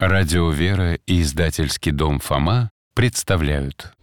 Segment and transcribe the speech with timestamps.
[0.00, 3.94] Радио «Вера» и издательский дом «Фома» представляют.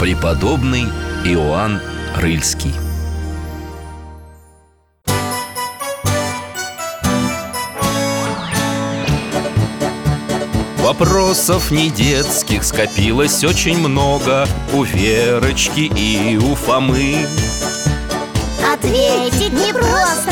[0.00, 0.86] Преподобный
[1.24, 1.80] Иоанн
[2.16, 2.72] Рыльский.
[10.78, 17.24] Вопросов не детских скопилось очень много У Верочки и у Фомы.
[18.74, 20.31] Ответить непросто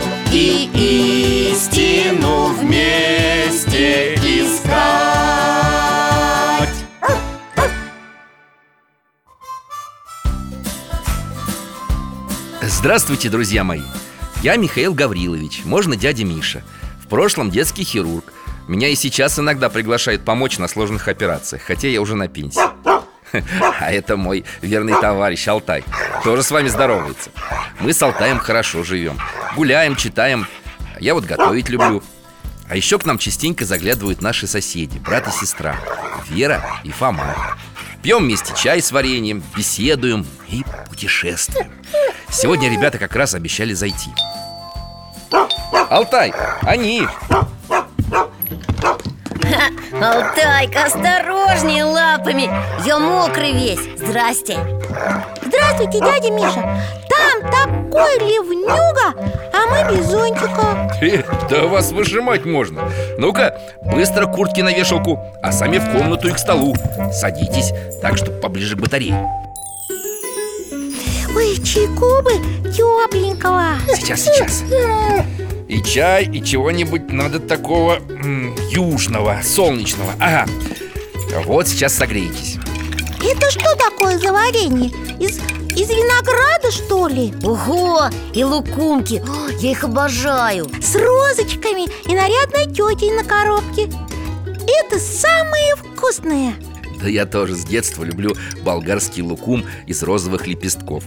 [0.33, 0.69] И
[1.51, 4.69] истину вместе искать.
[12.61, 13.81] Здравствуйте, друзья мои!
[14.41, 16.63] Я Михаил Гаврилович, можно дядя Миша.
[17.03, 18.31] В прошлом детский хирург.
[18.69, 22.61] Меня и сейчас иногда приглашают помочь на сложных операциях Хотя я уже на пенсии
[23.79, 25.83] А это мой верный товарищ Алтай
[26.23, 27.29] Тоже с вами здоровается.
[27.79, 29.19] Мы с Алтаем хорошо живем
[29.55, 30.47] Гуляем, читаем.
[30.99, 32.03] Я вот готовить люблю.
[32.69, 35.75] А еще к нам частенько заглядывают наши соседи Брат и сестра
[36.29, 37.57] Вера и Фома.
[38.01, 41.71] Пьем вместе чай с вареньем, беседуем и путешествуем.
[42.29, 44.09] Сегодня ребята как раз обещали зайти.
[45.89, 47.05] Алтай, они!
[50.01, 52.49] Алтайка, осторожнее лапами.
[52.87, 53.79] Я мокрый весь.
[53.97, 54.57] Здрасте.
[55.45, 56.81] Здравствуйте, дядя Миша.
[57.07, 59.13] Там такой ливнюга,
[59.53, 60.89] а мы без зонтика.
[61.51, 62.89] Да вас выжимать можно.
[63.19, 66.75] Ну-ка, быстро куртки на вешалку А сами в комнату и к столу.
[67.11, 69.29] Садитесь, так, чтобы поближе к батарее.
[71.35, 72.31] Ой, чайку бы
[72.71, 74.63] тепленького Сейчас, сейчас
[75.71, 80.11] И чай, и чего-нибудь надо такого м, южного, солнечного.
[80.19, 80.45] Ага.
[81.45, 82.57] Вот сейчас согреетесь.
[83.23, 84.89] Это что такое за варенье?
[85.17, 87.33] Из, из винограда, что ли?
[87.45, 90.69] Ого, и лукумки О, Я их обожаю.
[90.81, 93.83] С розочками и нарядной тетей на коробке.
[94.67, 96.53] Это самые вкусные.
[97.01, 101.05] Да я тоже с детства люблю болгарский лукум из розовых лепестков.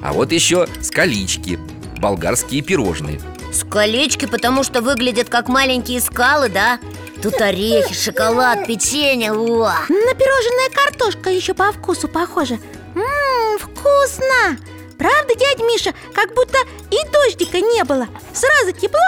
[0.00, 1.58] А вот еще скалички,
[1.98, 3.20] болгарские пирожные
[3.64, 6.78] колечки, потому что выглядят как маленькие скалы, да?
[7.22, 9.64] Тут орехи, шоколад, печенье О!
[9.88, 12.58] На пирожная картошка еще по вкусу похожа.
[12.94, 14.58] Ммм, вкусно!
[14.98, 16.58] Правда, дядя Миша, как будто
[16.90, 18.08] и дождика не было.
[18.32, 19.00] Сразу тепло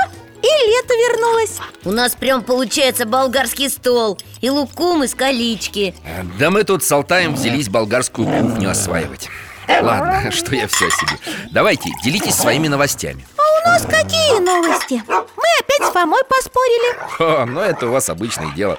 [0.42, 1.58] и лето вернулось.
[1.84, 5.94] У нас прям получается болгарский стол И лукум, и скалички
[6.38, 9.28] Да мы тут с Алтаем взялись болгарскую кухню осваивать.
[9.68, 11.18] Ладно, что я все о себе
[11.52, 13.26] Давайте, делитесь своими новостями
[13.64, 15.02] у нас какие новости?
[15.08, 16.96] Мы опять с Фомой поспорили.
[17.18, 18.78] О, ну это у вас обычное дело.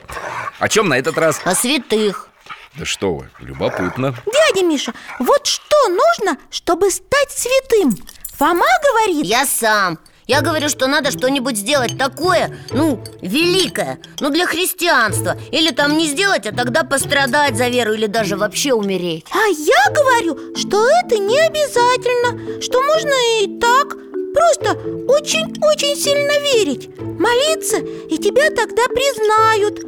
[0.59, 1.39] О чем на этот раз?
[1.43, 2.27] О святых.
[2.75, 4.15] Да что вы, любопытно.
[4.25, 7.95] Дядя Миша, вот что нужно, чтобы стать святым?
[8.37, 9.25] Фома говорит.
[9.25, 9.99] Я сам.
[10.27, 15.35] Я говорю, что надо что-нибудь сделать такое, ну, великое Ну, для христианства.
[15.51, 19.25] Или там не сделать, а тогда пострадать за веру Или даже вообще умереть.
[19.31, 23.11] А я говорю, что это не обязательно Что можно
[23.41, 23.97] и так
[24.33, 24.71] Просто
[25.07, 29.79] очень-очень сильно верить Молиться, и тебя тогда признают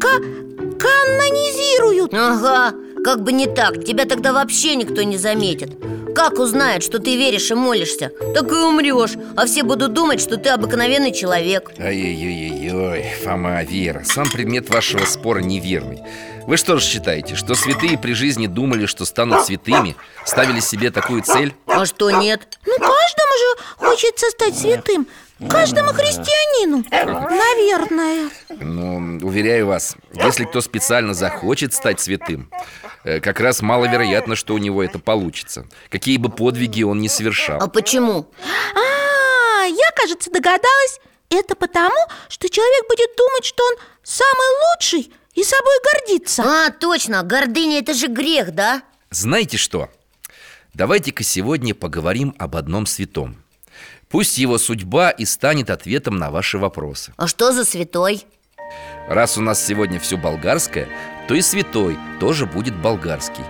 [0.00, 2.12] К- Канонизируют.
[2.14, 2.74] Ага,
[3.04, 5.70] как бы не так Тебя тогда вообще никто не заметит.
[6.14, 10.36] Как узнает, что ты веришь и молишься Так и умрешь А все будут думать, что
[10.36, 11.70] ты обыкновенный человек.
[11.78, 16.00] Ой-ой-ой, Фома, Вера, сам предмет вашего спора неверный
[16.46, 19.96] Вы что же считаете, что святые при жизни думали, что станут святыми?
[20.24, 21.54] Ставили себе такую цель?
[21.66, 22.58] А что нет?
[22.66, 25.06] Ну, каждому же хочется стать святым
[25.48, 32.48] Каждому христианину Наверное Ну, уверяю вас, если кто специально захочет стать святым
[33.04, 37.60] э, Как раз маловероятно, что у него это получится Какие бы подвиги он ни совершал
[37.60, 38.30] А почему?
[38.74, 41.00] А, я, кажется, догадалась
[41.30, 41.96] Это потому,
[42.28, 47.94] что человек будет думать, что он самый лучший и собой гордится А, точно, гордыня это
[47.94, 48.82] же грех, да?
[49.10, 49.88] Знаете что?
[50.74, 53.36] Давайте-ка сегодня поговорим об одном святом
[54.08, 58.24] Пусть его судьба и станет ответом на ваши вопросы А что за святой?
[59.08, 60.88] Раз у нас сегодня все болгарское,
[61.28, 63.44] то и святой тоже будет болгарский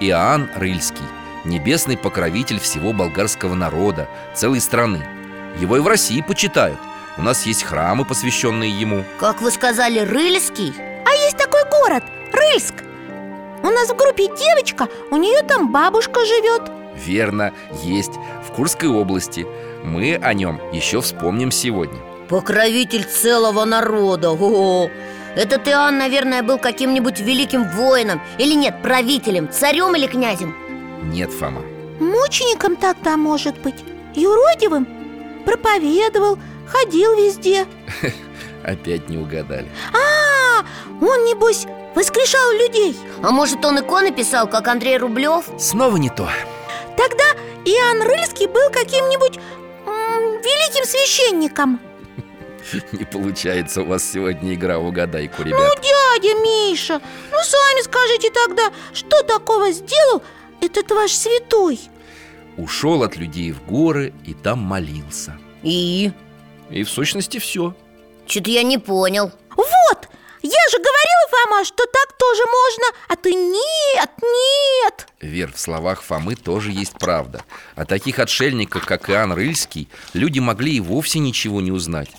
[0.00, 1.04] Иоанн Рыльский
[1.44, 5.06] Небесный покровитель всего болгарского народа, целой страны
[5.60, 6.78] Его и в России почитают
[7.16, 10.95] У нас есть храмы, посвященные ему Как вы сказали, Рыльский?
[11.06, 11.36] А есть
[11.70, 12.74] город, Рыльск.
[13.62, 16.62] У нас в группе девочка, у нее там бабушка живет.
[16.96, 18.12] Верно, есть.
[18.46, 19.46] В Курской области.
[19.84, 21.98] Мы о нем еще вспомним сегодня.
[22.28, 24.30] Покровитель целого народа.
[24.32, 24.90] О,
[25.36, 28.20] Этот Иоанн, наверное, был каким-нибудь великим воином.
[28.38, 30.56] Или нет, правителем, царем или князем?
[31.02, 31.60] Нет, Фома.
[32.00, 33.76] Мучеником тогда, может быть?
[34.14, 34.88] Юродивым
[35.44, 37.66] Проповедовал, ходил везде
[38.66, 39.68] Опять не угадали.
[39.94, 40.64] А,
[41.00, 42.96] он, небось, воскрешал людей.
[43.22, 45.44] А может, он иконы писал, как Андрей Рублев?
[45.58, 46.28] Снова не то.
[46.96, 47.24] Тогда
[47.64, 49.36] Иоанн Рыльский был каким-нибудь
[49.86, 51.78] м, великим священником.
[52.90, 55.80] Не получается у вас сегодня игра в угадайку, Ну, ребят.
[55.80, 60.22] дядя Миша, ну сами скажите тогда, что такого сделал
[60.60, 61.78] этот ваш святой?
[62.56, 65.38] Ушел от людей в горы и там молился.
[65.62, 66.10] И?
[66.70, 67.72] И в сущности все
[68.26, 69.30] Что-то я не понял.
[69.56, 70.08] Вот,
[70.42, 75.08] я же говорила, Фома, что так тоже можно А ты нет, нет!
[75.20, 77.42] Вер, в словах Фомы тоже есть правда.
[77.74, 82.10] О таких отшельниках, как Иоанн Рыльский Люди могли и вовсе ничего не узнать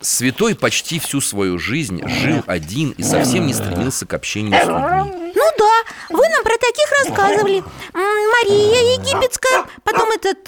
[0.00, 5.32] Святой почти всю свою жизнь жил один и совсем не стремился к общению с людьми.
[5.34, 7.62] Ну да, вы нам про таких рассказывали.
[7.92, 10.38] Мария Египетская, потом этот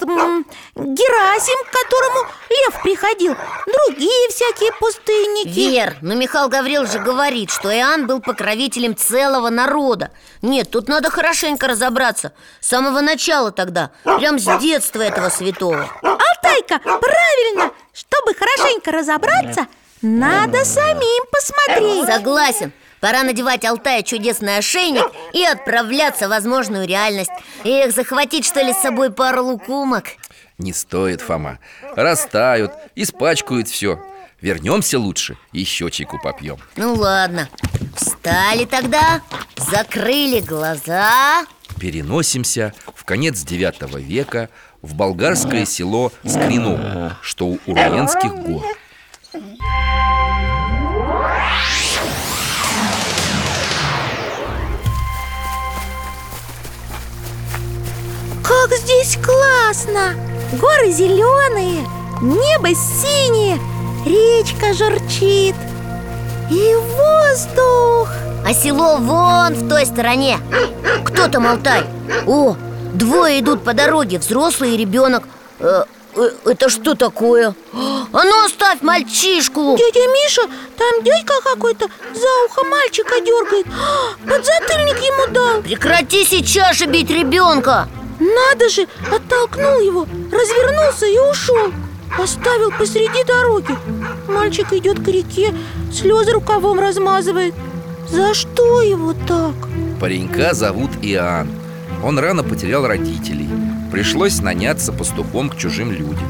[0.75, 3.35] Герасим, к которому лев приходил.
[3.67, 5.49] Другие всякие пустынники.
[5.49, 10.11] Вер, но Михаил Гаврил же говорит, что Иоанн был покровителем целого народа.
[10.41, 12.33] Нет, тут надо хорошенько разобраться.
[12.59, 15.87] С самого начала тогда, прям с детства этого святого.
[16.01, 17.71] Алтайка, правильно!
[17.93, 19.67] Чтобы хорошенько разобраться,
[20.01, 22.05] надо самим посмотреть.
[22.07, 22.73] Согласен.
[22.99, 27.31] Пора надевать Алтая чудесный ошейник и отправляться в возможную реальность.
[27.63, 30.05] Эх, захватить что ли с собой пару лукумок?
[30.57, 31.59] Не стоит, Фома.
[31.95, 33.99] Растают, испачкают все
[34.43, 37.47] Вернемся лучше, еще чайку попьем Ну ладно,
[37.95, 39.21] встали тогда,
[39.55, 41.45] закрыли глаза.
[41.79, 44.49] Переносимся в конец IX века
[44.83, 48.63] в болгарское село Скриново, что у Урменских гор
[58.43, 60.15] Как здесь классно!
[60.59, 61.87] Горы зеленые,
[62.21, 63.57] небо синее,
[64.05, 65.55] речка журчит
[66.51, 68.09] И воздух
[68.45, 70.37] А село вон в той стороне
[71.05, 71.83] Кто там Алтай?
[72.27, 72.55] О,
[72.93, 75.23] двое идут по дороге, взрослый и ребенок.
[75.59, 75.83] Э,
[76.15, 77.55] э, Это что такое?
[77.73, 79.75] А ну оставь мальчишку!
[79.77, 80.41] Дядя Миша,
[80.77, 83.65] там дядька какой-то за ухо мальчика дергает.
[83.67, 85.61] А, Подзатыльник ему дал.
[85.61, 87.87] Прекрати сейчас же бить ребенка!
[88.19, 91.73] Надо же, оттолкнул его, развернулся и ушел.
[92.17, 93.75] Оставил посреди дороги.
[94.27, 95.53] Мальчик идет к реке,
[95.91, 97.55] слезы рукавом размазывает.
[98.07, 99.55] За что его так?
[99.99, 101.62] Паренька зовут Иоанн
[102.03, 103.49] Он рано потерял родителей.
[103.91, 106.27] Пришлось наняться пастухом к чужим людям.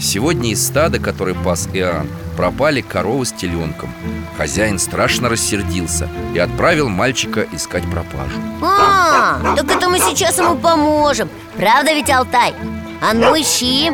[0.00, 3.92] Сегодня из стада, который пас Иоанн, пропали коровы с теленком.
[4.36, 8.36] Хозяин страшно рассердился и отправил мальчика искать пропажу.
[8.62, 11.28] А, так это мы сейчас ему поможем.
[11.56, 12.54] Правда ведь, Алтай?
[13.00, 13.92] А ну ищи.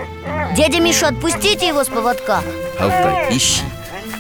[0.57, 2.41] Дядя Миша, отпустите его с поводка.
[2.79, 3.63] Алтай, ищи.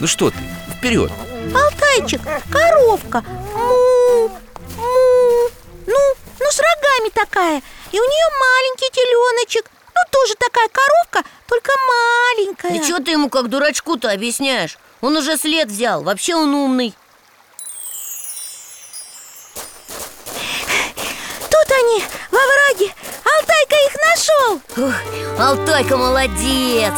[0.00, 0.36] Ну что ты,
[0.76, 1.10] вперед.
[1.54, 3.22] Алтайчик, коровка.
[3.54, 4.28] Му,
[4.76, 5.48] му.
[5.86, 5.96] Ну,
[6.92, 9.70] с рогами такая И у нее маленький теленочек.
[9.94, 12.74] Ну тоже такая коровка, только маленькая.
[12.74, 14.78] И что ты ему как дурачку-то объясняешь?
[15.00, 16.94] Он уже след взял, вообще он умный.
[21.50, 22.94] Тут они, во враге.
[23.24, 26.94] Алтайка их нашел Ух, Алтайка молодец.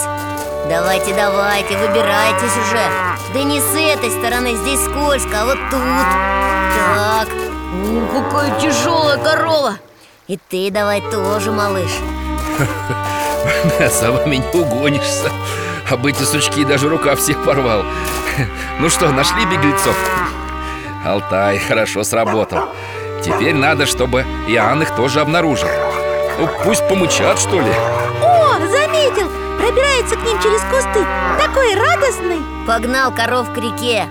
[0.68, 2.90] Давайте, давайте, выбирайтесь уже.
[3.34, 6.54] Да не с этой стороны, здесь скользко, а вот тут.
[6.76, 7.43] Так,
[7.74, 9.78] Ух, какая тяжелая корова.
[10.28, 11.90] И ты давай тоже, малыш.
[14.00, 15.30] За вами не угонишься.
[15.90, 17.82] Об эти сучки даже рука всех порвал.
[18.80, 19.94] Ну что, нашли беглецов?
[21.06, 22.68] Алтай, хорошо сработал.
[23.22, 25.68] Теперь надо, чтобы Иоанн их тоже обнаружил.
[26.38, 27.72] Ну, пусть помычат, что ли.
[28.22, 31.06] О, заметил, пробирается к ним через кусты.
[31.38, 32.40] Такой радостный.
[32.66, 34.08] Погнал коров к реке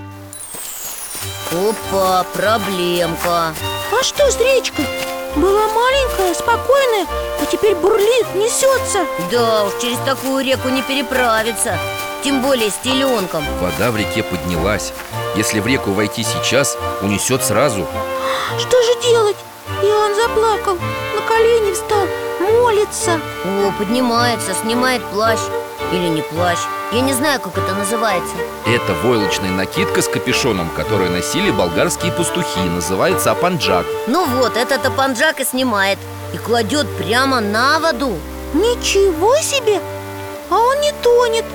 [1.53, 3.53] Опа, проблемка.
[3.91, 4.87] А что с речкой?
[5.35, 7.05] Была маленькая, спокойная,
[7.39, 9.05] а теперь бурлит, несется.
[9.29, 11.77] Да уж, через такую реку не переправиться
[12.23, 13.43] Тем более с теленком.
[13.61, 14.93] Вода в реке поднялась.
[15.35, 17.85] Если в реку войти сейчас, унесет сразу.
[18.57, 19.37] Что же делать?
[19.83, 22.07] Иоанн заплакал, на колени встал,
[22.39, 23.19] молится.
[23.45, 25.39] О, поднимается, снимает плащ
[25.93, 26.57] Или не плащ.
[26.91, 28.33] Я не знаю, как это называется.
[28.65, 32.61] Это войлочная накидка с капюшоном, которую носили болгарские пастухи.
[32.61, 35.99] Называется апанджак Ну вот, этот апанджак и снимает.
[36.33, 38.17] И кладет прямо на воду.
[38.55, 39.79] Ничего себе!
[40.49, 41.45] А он не тонет.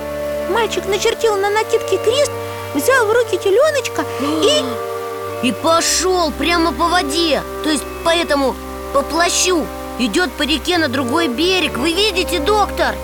[0.49, 2.31] Мальчик начертил на накидке крест
[2.73, 5.47] Взял в руки теленочка и...
[5.47, 7.43] И пошел прямо по воде.
[7.63, 8.55] То есть по этому,
[8.93, 9.65] по плащу
[9.99, 11.77] Идет по реке на другой берег.
[11.77, 12.95] Вы видите, доктор?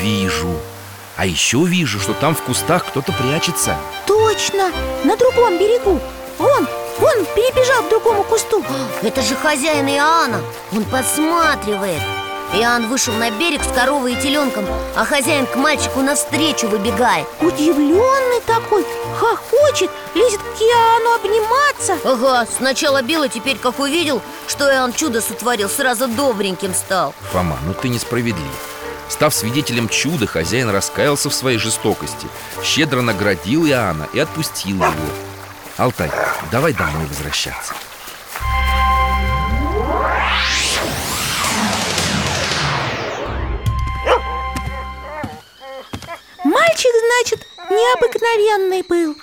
[0.00, 0.60] Вижу.
[1.16, 3.76] А еще вижу, что там в кустах кто-то прячется.
[4.06, 4.70] Точно!
[5.04, 6.00] На другом берегу!
[6.38, 6.66] Вон,
[6.98, 8.64] вон, перебежал к другому кусту!
[9.02, 10.40] Это же хозяин Иоанна!
[10.72, 12.00] Он подсматривает!
[12.54, 14.64] Иоанн вышел на берег с коровой и теленком
[14.96, 17.26] А хозяин к мальчику навстречу выбегает.
[17.40, 18.84] Удивленный такой,
[19.18, 21.98] хохочет, лезет к Иоанну обниматься!
[22.02, 27.14] Ага, сначала бил, а теперь, как увидел, что Иоанн чудо сотворил, сразу добреньким стал.
[27.32, 28.79] Фома, ну ты несправедлив
[29.10, 32.28] Став свидетелем чуда, хозяин раскаялся в своей жестокости
[32.62, 34.90] Щедро наградил Иоанна и отпустил его.
[35.76, 36.10] Алтай,
[36.52, 37.74] давай домой возвращаться.
[46.44, 49.16] Мальчик, значит, необыкновенный был.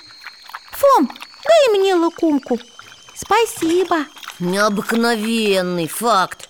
[0.72, 1.10] Фом,
[1.44, 2.58] дай мне лукумку
[3.14, 4.04] Спасибо.
[4.38, 6.47] Необыкновенный факт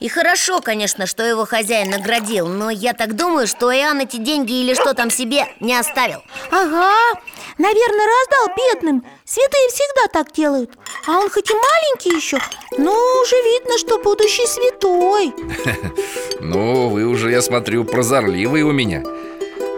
[0.00, 4.52] И хорошо, конечно, что его хозяин наградил Но я так думаю, что Иоанн эти деньги
[4.52, 6.22] или что там себе не оставил.
[6.50, 7.20] Ага,
[7.58, 9.04] наверное, раздал бедным.
[9.24, 10.70] Святые всегда так делают.
[11.06, 12.38] А он хоть и маленький еще
[12.78, 12.92] Но
[13.22, 15.34] уже видно, что будущий святой.
[16.42, 19.02] Ну, вы уже, я смотрю, прозорливые у меня.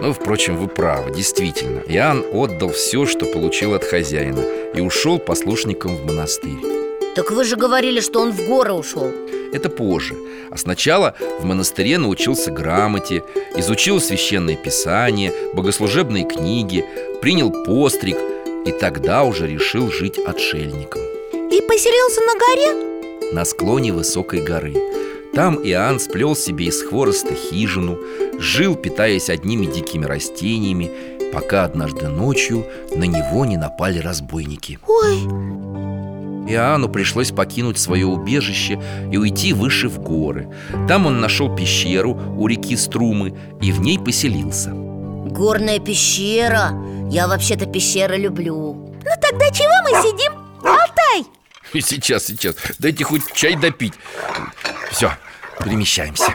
[0.00, 1.81] Ну, впрочем, вы правы, действительно.
[1.81, 4.41] Иоанн отдал все, что получил от хозяина
[4.75, 9.11] И ушел послушником в монастырь Так вы же говорили, что он в горы ушел.
[9.52, 10.14] Это позже.
[10.50, 13.23] А сначала в монастыре научился грамоте
[13.57, 16.85] Изучил священное писание, богослужебные книги
[17.21, 18.16] Принял постриг
[18.66, 21.02] И тогда уже решил жить отшельником.
[21.50, 22.92] И поселился на горе?
[23.33, 24.75] на склоне высокой горы.
[25.35, 27.99] Там Иоанн сплел себе из хвороста хижину
[28.38, 30.90] Жил, питаясь одними дикими растениями
[31.33, 34.78] Пока однажды ночью на него не напали разбойники.
[34.87, 35.23] Ой,
[36.49, 38.81] Иоанну пришлось покинуть свое убежище
[39.11, 40.49] и уйти выше в горы.
[40.89, 44.71] Там он нашел пещеру у реки Струмы и в ней поселился.
[44.71, 46.73] Горная пещера.
[47.11, 48.75] Я вообще-то пещеры люблю.
[48.75, 50.33] Ну тогда чего мы сидим?
[50.65, 51.27] Алтай,
[51.73, 53.95] Сейчас, сейчас, дайте хоть чай допить.
[54.91, 55.13] Все,
[55.65, 56.35] перемещаемся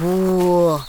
[0.00, 0.80] О,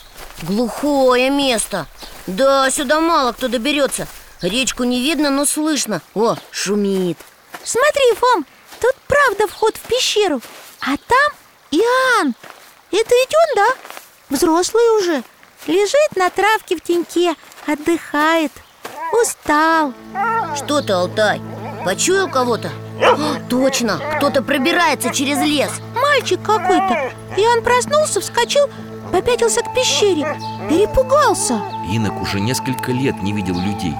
[0.43, 1.87] глухое место.
[2.27, 4.07] Да, сюда мало кто доберется.
[4.41, 6.01] Речку не видно, но слышно.
[6.13, 7.17] О, шумит.
[7.63, 8.45] Смотри, Фом,
[8.79, 10.41] тут правда вход в пещеру
[10.81, 11.31] А там
[11.71, 12.35] Иоанн.
[12.91, 13.67] Это ведь он, да?
[14.29, 15.23] Взрослый уже.
[15.67, 17.35] Лежит на травке в теньке,
[17.67, 18.51] отдыхает.
[19.11, 19.93] Устал.
[20.55, 21.41] Что ты, Алтай?
[21.83, 22.71] Почуял кого-то?
[23.01, 25.71] А, точно, кто-то пробирается через лес.
[25.95, 27.11] Мальчик какой-то.
[27.37, 28.69] Иоанн проснулся, вскочил,
[29.11, 30.25] попятился к пещере
[30.69, 31.61] Перепугался.
[31.91, 33.95] Инок уже несколько лет не видел людей.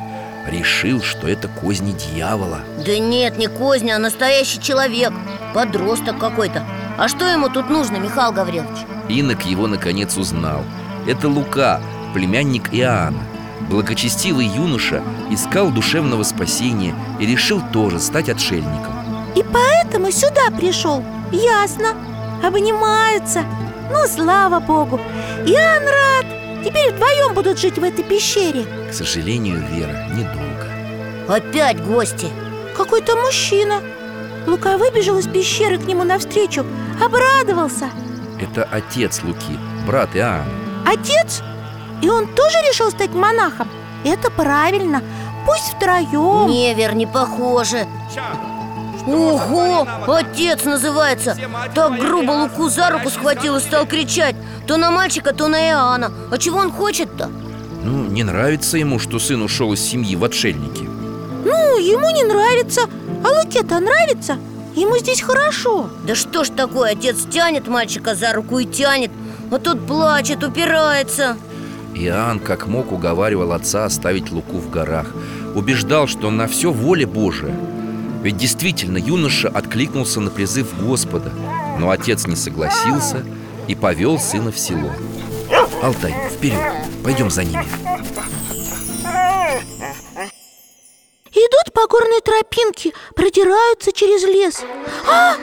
[0.48, 2.60] Решил, что это козни дьявола.
[2.86, 5.12] Да нет, не козня, а настоящий человек.
[5.54, 6.64] Подросток какой-то.
[6.98, 8.86] А что ему тут нужно, Михаил Гаврилович?
[9.10, 10.64] Инок его наконец узнал.
[11.08, 11.82] Это Лука,
[12.14, 13.24] племянник Иоанна.
[13.70, 18.94] Благочестивый юноша искал душевного спасения И решил тоже стать отшельником.
[19.36, 21.04] И поэтому сюда пришел.
[21.32, 21.90] Ясно.
[22.44, 23.44] Обнимаются
[23.90, 25.00] Ну, слава богу.
[25.46, 26.26] Иоанн рад.
[26.64, 28.66] Теперь вдвоем будут жить в этой пещере.
[28.90, 30.68] К сожалению, Вера, недолго.
[31.28, 32.28] Опять гости.
[32.76, 33.82] Какой-то мужчина?
[34.48, 36.66] Лука выбежал из пещеры к нему навстречу
[37.04, 37.90] Обрадовался.
[38.42, 40.46] Это отец Луки, брат Иоанна
[40.86, 41.42] Отец?
[42.02, 43.68] И он тоже решил стать монахом?
[44.06, 45.02] Это правильно.
[45.46, 47.86] Пусть втроем Не, Вер, не похоже
[49.08, 51.38] Ого, отец называется.
[51.74, 54.36] Так грубо Луку за руку схватил и стал кричать.
[54.68, 56.12] То на мальчика, то на Иоанна.
[56.32, 57.30] А чего он хочет-то?
[57.84, 60.84] Ну, не нравится ему, что сын ушел из семьи в отшельники.
[60.84, 62.82] Ну, ему не нравится.
[63.24, 64.38] А Луке-то нравится.
[64.76, 65.90] Ему здесь хорошо.
[66.06, 69.12] Да что ж такое, отец тянет мальчика за руку и тянет.
[69.52, 71.38] А тот плачет, упирается.
[71.96, 75.08] Иоанн как мог уговаривал отца оставить Луку в горах.
[75.56, 77.56] Убеждал, что на все воля Божия
[78.22, 81.32] Ведь действительно юноша откликнулся на призыв Господа
[81.80, 83.26] Но отец не согласился
[83.68, 84.92] и повел сына в село
[85.82, 86.60] Алтай, вперед,
[87.04, 87.66] пойдем за ними
[91.32, 94.64] Идут по горной тропинке, продираются через лес
[95.08, 95.36] А,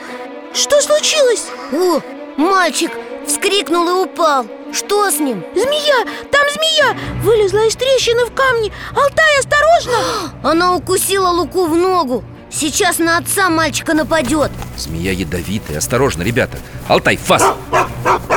[0.53, 1.47] что случилось?
[1.73, 1.99] О,
[2.39, 2.91] мальчик
[3.25, 5.43] вскрикнул и упал Что с ним?
[5.55, 10.31] Змея, там змея Вылезла из трещины в камне Алтай, осторожно!
[10.43, 14.51] Она укусила Луку в ногу Сейчас на отца мальчика нападет.
[14.77, 16.57] Змея ядовитая, осторожно, ребята.
[16.87, 17.43] Алтай, фас!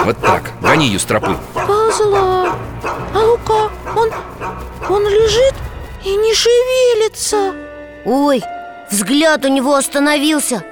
[0.05, 1.37] Вот так, гони ее с тропы.
[1.55, 2.57] Ползла
[3.15, 4.11] А Лука, он,
[4.89, 5.55] он лежит
[6.05, 7.55] и не шевелится.
[8.05, 8.43] Ой,
[8.91, 10.65] взгляд у него остановился.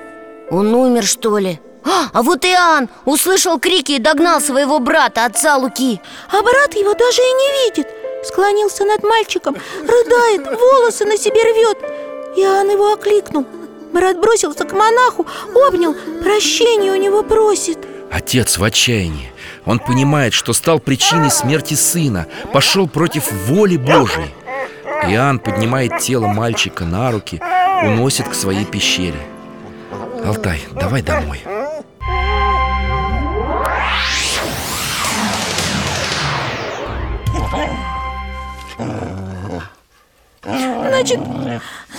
[0.50, 1.60] Он умер, что ли?
[1.84, 6.00] А, а вот Иоанн услышал крики и догнал своего брата, отца Луки.
[6.30, 7.88] А брат его даже и не видит.
[8.24, 13.46] Склонился над мальчиком, рыдает, волосы на себе рвет Иоанн его окликнул.
[13.92, 17.78] Брат бросился к монаху, обнял, прощения у него просит.
[18.10, 19.32] Отец в отчаянии.
[19.64, 24.34] Он понимает, что стал причиной смерти сына Пошел против воли Божией.
[25.04, 27.40] Иоанн поднимает тело мальчика на руки
[27.82, 29.20] Уносит к своей пещере.
[30.24, 31.42] Алтай, давай домой.
[40.42, 41.20] Значит,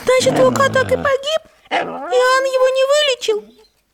[0.10, 1.42] значит, Лука так и погиб?
[1.70, 3.44] Иоанн его не вылечил?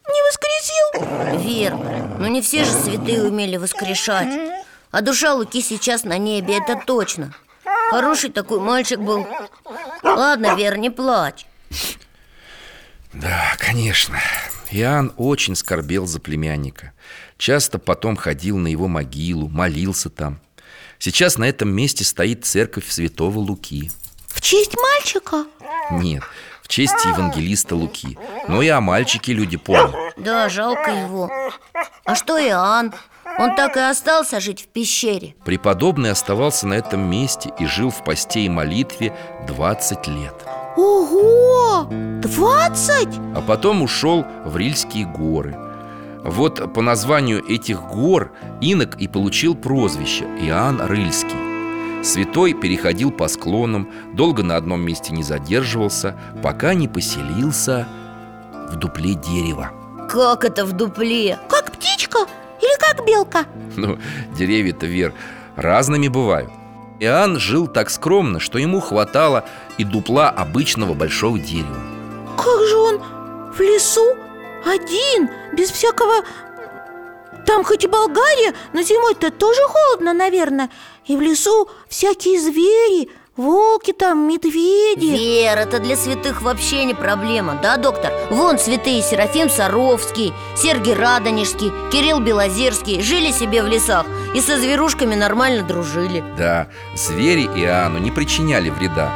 [0.08, 1.40] Не воскресил?
[1.40, 4.64] Верно, но не все же святые умели воскрешать.
[4.92, 7.34] А душа Луки сейчас на небе, это точно.
[7.90, 9.28] Хороший такой мальчик был.
[10.04, 11.46] Ладно, Вер, не плачь.
[13.14, 14.20] Да, конечно.
[14.72, 16.94] Иоанн очень скорбел за племянника.
[17.38, 20.40] Часто потом ходил на его могилу, молился там.
[21.00, 23.92] Сейчас на этом месте стоит церковь святого Луки
[24.46, 25.46] честь мальчика?
[25.92, 26.24] Нет,
[26.62, 31.32] в честь евангелиста Луки Но и о мальчике люди помнят Да, жалко его
[32.06, 32.94] А что Иоанн?
[33.40, 38.04] Он так и остался жить в пещере Преподобный оставался на этом месте и жил в
[38.04, 40.36] посте и молитве 20 лет
[40.78, 41.88] Ого!
[41.90, 43.18] Двадцать?
[43.36, 45.58] А потом ушел в Рильские горы
[46.24, 51.45] Вот по названию этих гор инок и получил прозвище Иоанн Рыльский
[52.06, 57.88] Святой переходил по склонам, долго на одном месте не задерживался, пока не поселился
[58.70, 59.72] в дупле дерева.
[60.08, 61.40] Как это в дупле?
[61.50, 62.20] Как птичка
[62.62, 63.46] или как белка?
[63.76, 63.98] Ну,
[64.38, 65.16] деревья-то, Вер,
[65.56, 66.52] разными бывают.
[67.00, 69.44] Иоанн жил так скромно, что ему хватало
[69.80, 71.80] и дупла обычного большого дерева.
[72.38, 73.02] Как же он
[73.52, 74.16] в лесу
[74.64, 75.28] один,
[75.58, 76.24] без всякого...
[77.48, 80.70] Там хоть и Болгария, но зимой-то тоже холодно, наверное
[81.08, 85.06] И в лесу всякие звери, волки там, медведи.
[85.06, 88.12] Вер, это для святых вообще не проблема, да, доктор?
[88.32, 95.14] Вон святые Серафим Саровский, Сергий Радонежский, Кирилл Белозерский Жили себе в лесах и со зверушками
[95.14, 96.24] нормально дружили.
[96.38, 99.12] Да, звери Иоанну не причиняли вреда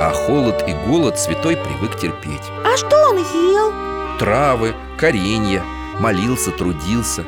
[0.00, 2.42] А холод и голод святой привык терпеть.
[2.64, 3.70] А что он ел?
[4.18, 5.62] Травы, коренья,
[6.00, 7.24] молился, трудился.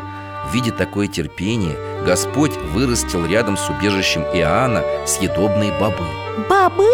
[0.52, 6.06] Видя такое терпение, Господь вырастил рядом с убежищем Иоанна съедобные бобы
[6.48, 6.86] Бобы?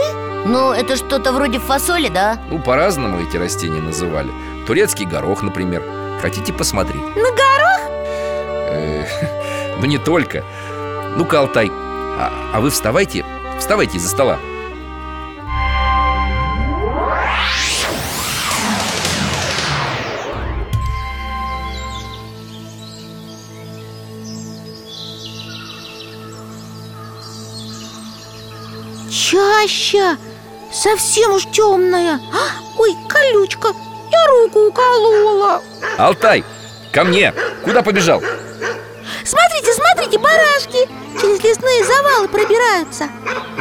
[0.47, 2.41] Ну, это что-то вроде фасоли, да?
[2.49, 4.31] Ну, по-разному эти растения называли
[4.67, 5.83] Турецкий горох, например
[6.23, 7.03] Хотите посмотреть?
[7.15, 7.81] На горох?
[8.71, 9.05] Э,
[9.81, 10.45] Ну, не только
[11.17, 13.23] Ну-ка, Алтай, а, а вы вставайте,
[13.59, 14.39] вставайте из-за стола
[29.63, 30.19] Чаща
[30.73, 32.15] Совсем уж темная.
[32.33, 33.69] А, Ой, колючка
[34.11, 35.63] Я руку уколола.
[35.99, 36.45] Алтай,
[36.93, 37.33] ко мне!
[37.63, 38.21] Куда побежал?
[39.25, 40.89] Смотрите, смотрите, барашки.
[41.21, 43.09] Через лесные завалы пробираются.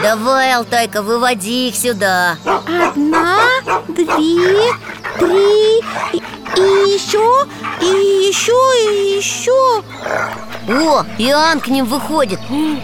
[0.02, 2.38] Давай, Алтайка, выводи их сюда.
[2.46, 3.42] Одна,
[3.90, 4.74] две,
[5.20, 5.82] три
[6.14, 7.46] И, и еще,
[7.82, 8.54] и еще,
[8.90, 9.84] и еще
[10.68, 12.40] О, Иоанн к ним выходит.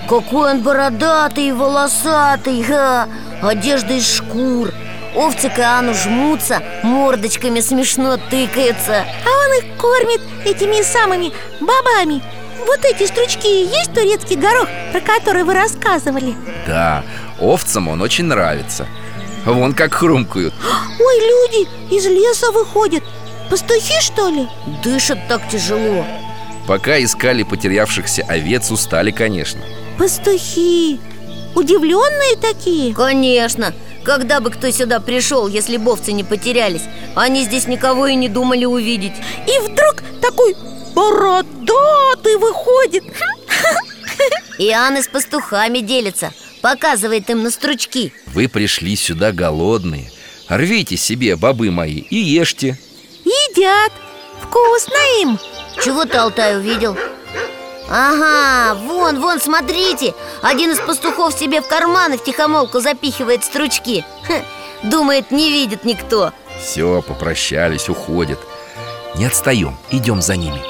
[0.10, 3.08] Какой он бородатый и волосатый ха.
[3.42, 4.72] Одежда из шкур.
[5.16, 9.06] Овцы к Иоанну жмутся, мордочками смешно тыкаются.
[9.26, 12.22] А он их кормит этими самыми бобами.
[12.66, 16.36] Вот эти стручки и есть турецкий горох, про который вы рассказывали?
[16.66, 17.04] Да,
[17.40, 18.88] овцам он очень нравится.
[19.46, 20.54] Вон как хрумкают.
[21.00, 23.04] Ой, люди из леса выходят.
[23.50, 24.48] Пастухи, что ли?
[24.84, 26.06] Дышат так тяжело
[26.68, 29.62] Пока искали потерявшихся овец, устали, конечно.
[29.98, 31.00] Пастухи!
[31.56, 32.94] Удивленные такие?
[32.94, 36.84] Конечно, когда бы кто сюда пришел, если бы овцы не потерялись?
[37.16, 39.14] Они здесь никого и не думали увидеть.
[39.48, 40.56] И вдруг такой
[40.94, 43.04] бородатый выходит.
[44.60, 48.12] Иоанн с пастухами делится Показывает им на стручки.
[48.26, 50.12] Вы пришли сюда голодные.
[50.50, 52.78] Рвите себе, бобы мои, и ешьте.
[53.24, 53.94] Едят.
[54.42, 55.40] Вкусно им
[55.84, 56.98] Чего ты, Алтай, увидел?
[57.90, 60.14] Ага, вон, вон, смотрите.
[60.42, 64.04] Один из пастухов себе в карманы в тихомолку запихивает стручки.
[64.28, 64.44] Хе,
[64.84, 66.32] Думает, не видит никто.
[66.62, 68.40] Все, попрощались, уходят.
[69.16, 70.62] Не отстаем, идем за ними.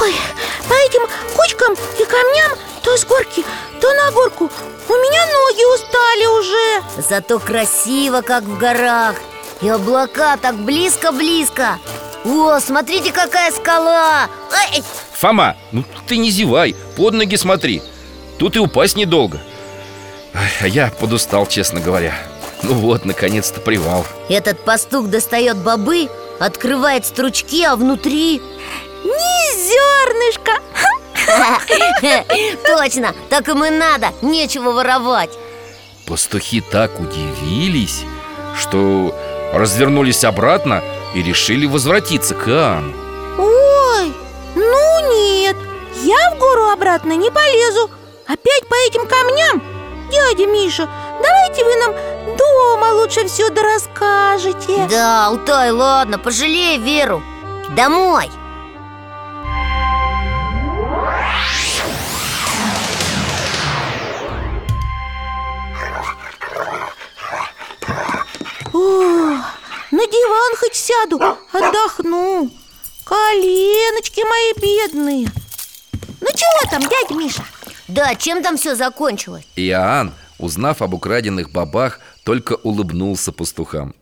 [0.00, 0.14] Ой,
[0.68, 1.02] по этим
[1.36, 3.44] кучкам и камням То с горки,
[3.80, 4.50] то на горку
[4.88, 7.02] У меня ноги устали уже.
[7.08, 9.16] Зато красиво, как в горах.
[9.60, 11.78] И облака так близко-близко
[12.24, 14.28] О, смотрите, какая скала!
[14.52, 17.82] Ай, Фома, ну ты не зевай, под ноги смотри.
[18.38, 19.40] Тут и упасть недолго.
[20.60, 22.14] А я подустал, честно говоря.
[22.62, 24.06] Ну вот, наконец-то привал.
[24.28, 26.08] Этот пастух достает бобы
[26.40, 28.40] Открывает стручки, а внутри
[29.04, 30.52] Не зернышко.
[32.66, 35.30] Точно, так им и надо, нечего воровать.
[36.06, 38.04] Пастухи так удивились,
[38.58, 39.14] что
[39.52, 40.82] развернулись обратно
[41.14, 42.94] и решили возвратиться к Иоанну.
[43.38, 44.12] Ой,
[44.54, 45.56] ну нет
[46.02, 47.90] Я в гору обратно не полезу.
[48.26, 49.62] Опять по этим камням?
[50.10, 50.88] Дядя Миша,
[51.22, 51.94] давайте вы нам
[52.36, 54.86] дома лучше все дорасскажете.
[54.90, 57.22] Да, Алтай, ладно, пожалей Веру.
[57.76, 58.30] Домой.
[68.72, 69.39] О,
[70.00, 71.20] на диван хоть сяду,
[71.52, 72.50] отдохну.
[73.04, 75.30] Коленочки мои бедные.
[76.20, 77.44] Ну чего там, дядя Миша?
[77.88, 79.46] Да, чем там все закончилось?
[79.56, 83.94] Иоанн, узнав об украденных бобах, только улыбнулся пастухам.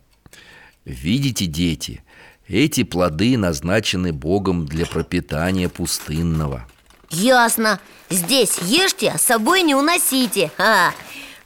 [0.85, 2.03] Видите, дети,
[2.47, 6.65] эти плоды назначены Богом для пропитания пустынного
[7.11, 7.79] Ясно.
[8.09, 10.51] Здесь ешьте, а с собой не уносите.
[10.57, 10.91] А,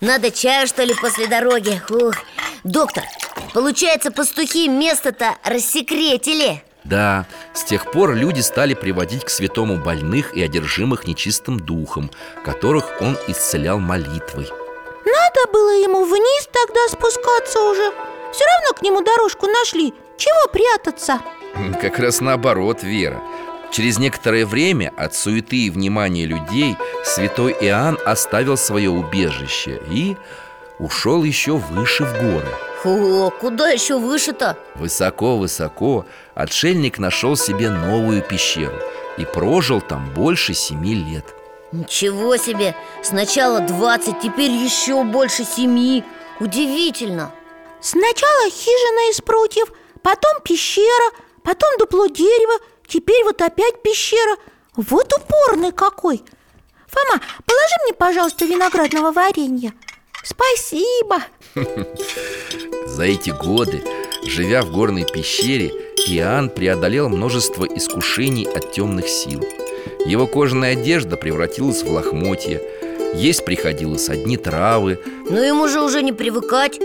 [0.01, 1.82] Надо чаю, что ли, после дороги?
[1.89, 2.15] Ух.
[2.63, 3.03] Доктор,
[3.53, 6.63] получается, пастухи место-то рассекретили.
[6.84, 12.12] Да, с тех пор люди стали приводить к святому больных и одержимых нечистым духом,
[12.43, 14.49] которых он исцелял молитвой.
[15.06, 17.91] Надо было ему вниз тогда спускаться уже.
[18.34, 19.93] Все равно к нему дорожку нашли.
[20.17, 21.21] Чего прятаться?
[21.82, 23.21] Как раз наоборот, Вера
[23.73, 30.15] Через некоторое время от суеты и внимания людей святой Иоанн оставил свое убежище и
[30.77, 32.47] ушел еще выше в горы
[32.86, 34.57] О, куда еще выше-то?
[34.75, 36.05] Высоко-высоко
[36.36, 38.75] отшельник нашел себе новую пещеру
[39.17, 41.25] и прожил там больше семи лет
[41.71, 42.75] Ничего себе!
[43.01, 46.03] Сначала 20, теперь еще больше семи
[46.39, 47.31] Удивительно
[47.81, 49.67] Сначала хижина из прутьев,
[50.03, 51.12] потом пещера,
[51.43, 54.37] потом дупло дерева, теперь вот опять пещера.
[54.75, 56.23] Вот упорный какой.
[56.87, 59.73] Фома, положи мне, пожалуйста, виноградного варенья.
[60.23, 61.23] Спасибо.
[62.87, 63.83] За эти годы,
[64.25, 65.71] живя в горной пещере,
[66.07, 69.41] Иоанн преодолел множество искушений от темных сил
[70.05, 72.59] Его кожаная одежда превратилась в лохмотья
[73.13, 76.79] Есть приходилось одни травы Но ему же уже не привыкать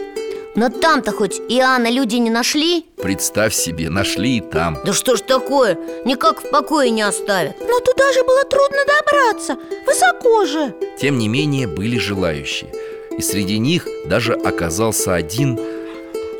[0.58, 2.84] Но там-то хоть Иоанна люди не нашли?
[3.00, 5.78] Представь себе, нашли и там Да что ж такое?
[6.04, 9.56] Никак в покое не оставят Но туда же было трудно добраться.
[9.86, 10.74] Высоко же.
[11.00, 12.74] Тем не менее, были желающие
[13.16, 15.60] И среди них даже оказался один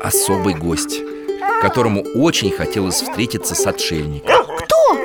[0.01, 0.99] особый гость
[1.61, 4.95] Которому очень хотелось встретиться с отшельником Кто?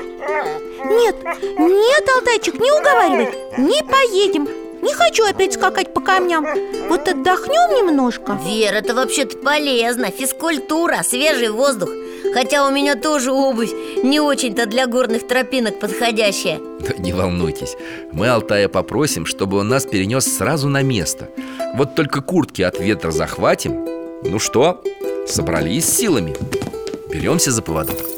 [0.87, 1.15] Нет,
[1.57, 4.49] нет, Алтайчик, не уговаривай Не поедем
[4.85, 6.47] Не хочу опять скакать по камням.
[6.89, 8.39] Вот отдохнем немножко.
[8.45, 10.11] Вера, это вообще-то полезно.
[10.11, 11.89] Физкультура, свежий воздух.
[12.35, 16.61] Хотя у меня тоже обувь не очень-то для горных тропинок подходящая.
[16.81, 17.77] Да Не волнуйтесь,
[18.13, 21.31] мы Алтая попросим, чтобы он нас перенес сразу на место.
[21.75, 23.87] Вот только куртки от ветра захватим.
[24.23, 24.83] Ну что,
[25.27, 26.37] собрались с силами?
[27.11, 28.14] Беремся за поводок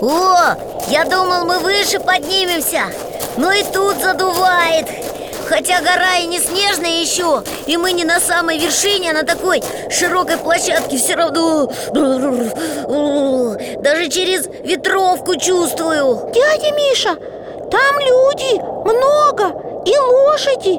[0.00, 0.54] О,
[0.88, 2.84] я думал, мы выше поднимемся
[3.36, 4.86] Но и тут задувает
[5.46, 9.62] Хотя гора и не снежная еще И мы не на самой вершине, а на такой
[9.90, 11.66] широкой площадке Все равно
[13.82, 17.16] Даже через ветровку чувствую Дядя Миша,
[17.70, 18.58] там люди,
[18.88, 20.78] много И лошади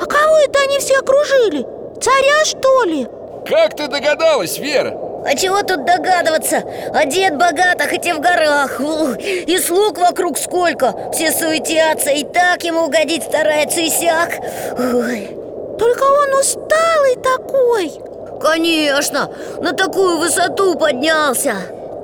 [0.00, 1.66] А кого это они все окружили?
[2.00, 3.06] Царя, что ли?
[3.46, 5.01] Как ты догадалась, Вера?
[5.24, 6.62] А чего тут догадываться?
[6.94, 8.80] Одет богато, хоть и в горах.
[8.80, 11.10] Ух, И слуг вокруг сколько.
[11.12, 14.38] Все суетятся И так ему угодить стараются и сяк.
[14.78, 15.30] Ой.
[15.78, 17.92] Только он усталый такой.
[18.40, 19.30] Конечно,
[19.60, 21.54] на такую высоту поднялся.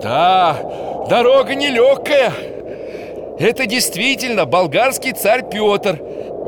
[0.02, 0.56] Да,
[1.08, 2.32] Дорога нелегкая.
[3.38, 5.98] Это действительно болгарский царь Петр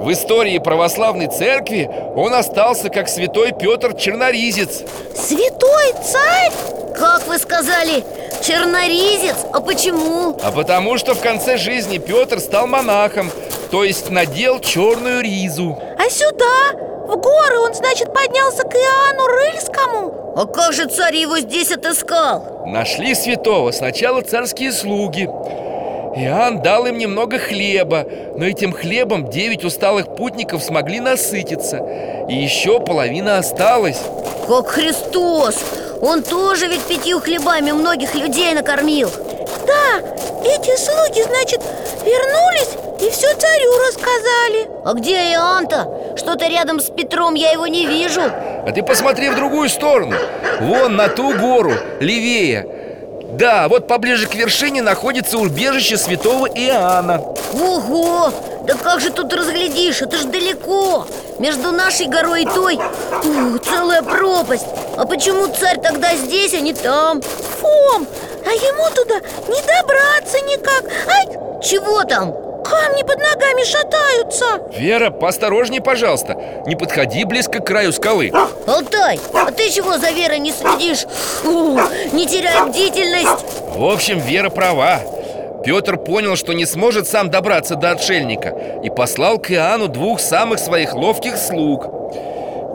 [0.00, 1.86] В истории православной церкви
[2.16, 4.82] он остался как святой Петр Черноризец
[5.14, 6.52] Святой царь?
[6.96, 8.02] Как вы сказали,
[8.42, 9.36] черноризец?
[9.52, 10.38] А почему?
[10.42, 13.30] А потому что в конце жизни Петр стал монахом
[13.70, 16.72] То есть надел черную ризу А сюда?
[17.06, 20.32] В горы он, значит, поднялся к Иоанну Рыльскому?
[20.34, 22.62] А как же царь его здесь отыскал?
[22.64, 25.28] Нашли святого сначала царские слуги
[26.16, 28.04] Иоанн дал им немного хлеба
[28.36, 31.78] Но этим хлебом девять усталых путников смогли насытиться.
[32.28, 34.00] И еще половина осталась.
[34.46, 35.56] Как Христос!
[36.00, 39.10] Он тоже ведь пятью хлебами многих людей накормил.
[39.66, 40.00] Да,
[40.44, 41.60] эти слуги, значит,
[42.04, 44.68] вернулись и все царю рассказали.
[44.84, 46.16] А где Иоанн-то?
[46.16, 48.22] Что-то рядом с Петром я его не вижу.
[48.22, 50.16] А ты посмотри в другую сторону.
[50.60, 52.66] Вон на ту гору, левее
[53.32, 57.18] Да, вот поближе к вершине находится убежище святого Иоанна
[57.52, 58.32] Ого!
[58.66, 60.02] Да как же тут разглядишь?
[60.02, 61.06] Это ж далеко
[61.38, 64.66] Между нашей горой и той ух, целая пропасть
[64.96, 67.22] А почему царь тогда здесь, а не там?
[67.22, 68.06] Фом,
[68.44, 69.14] а ему туда
[69.48, 71.26] не добраться никак Ай,
[71.62, 72.49] Чего там?
[72.62, 74.44] Камни под ногами шатаются.
[74.78, 76.36] Вера, поосторожней, пожалуйста.
[76.66, 78.32] Не подходи близко к краю скалы.
[78.66, 81.06] Алтай, а ты чего за Верой не следишь?
[81.44, 81.80] Ух,
[82.12, 83.44] не теряй бдительность.
[83.74, 85.00] В общем, Вера права.
[85.64, 90.58] Петр понял, что не сможет сам добраться до отшельника И послал к Иоанну двух самых
[90.58, 91.84] своих ловких слуг.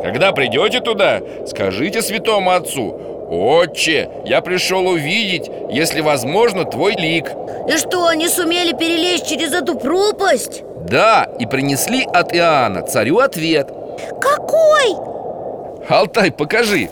[0.03, 7.31] Когда придете туда, скажите святому отцу Отче, я пришел увидеть, если возможно, твой лик
[7.67, 10.63] И что, они сумели перелезть через эту пропасть?
[10.87, 13.69] Да, и принесли от Иоанна царю ответ.
[14.21, 14.95] Какой?
[15.89, 16.89] Алтай, покажи.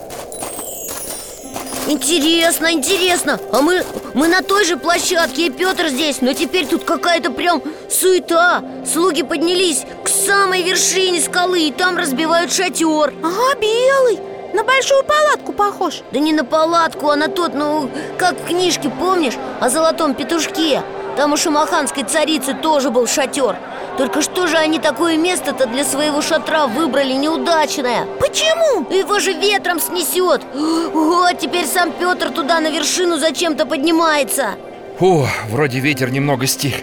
[1.86, 3.38] Интересно, интересно.
[3.52, 6.22] А мы, мы на той же площадке, и Петр здесь.
[6.22, 8.64] Но теперь тут какая-то прям суета.
[8.90, 13.12] Слуги поднялись к самой вершине скалы И там разбивают шатер.
[13.22, 14.18] Ага, белый,
[14.54, 16.02] на большую палатку похож.
[16.12, 19.34] Да не на палатку, а на тот, ну, как в книжке, помнишь?
[19.60, 20.82] О золотом петушке?
[21.16, 23.56] Там у шамаханской царицы тоже был шатер.
[23.98, 28.06] Только что же они такое место-то для своего шатра выбрали неудачное?
[28.20, 28.90] Почему?
[28.90, 30.42] Его же ветром снесет.
[30.54, 34.54] Вот, теперь сам Петр туда на вершину зачем-то поднимается.
[35.00, 36.74] О, вроде ветер немного стих.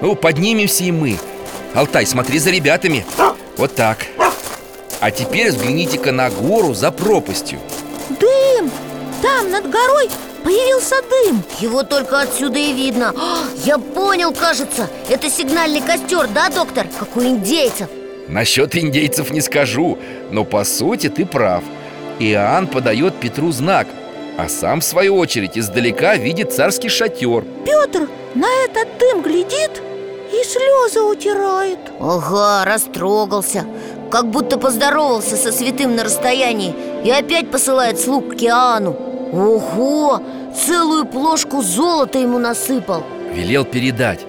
[0.00, 1.18] Ну, поднимемся и мы.
[1.74, 3.04] Алтай, смотри за ребятами.
[3.56, 3.98] Вот так
[5.00, 7.58] А теперь взгляните-ка на гору за пропастью.
[8.20, 8.70] Дым!
[9.22, 10.08] Там, над горой,
[10.44, 11.42] появился дым.
[11.60, 13.12] Его только отсюда и видно.
[13.16, 14.88] А, Я понял, кажется.
[15.08, 16.86] Это сигнальный костер, да, доктор?
[16.98, 17.88] Как у индейцев.
[18.28, 19.98] Насчет индейцев не скажу
[20.32, 21.62] Но по сути ты прав.
[22.18, 23.86] Иоанн подает Петру знак
[24.36, 27.44] А сам, в свою очередь, издалека видит царский шатер.
[27.64, 29.80] Петр на этот дым глядит
[30.32, 31.78] и слезы утирает.
[32.00, 33.64] Ага, растрогался
[34.10, 38.96] Как будто поздоровался со святым на расстоянии И опять посылает слуг к Иоанну.
[39.32, 40.22] Ого,
[40.54, 43.02] целую плошку золота ему насыпал.
[43.32, 44.20] Велел передать.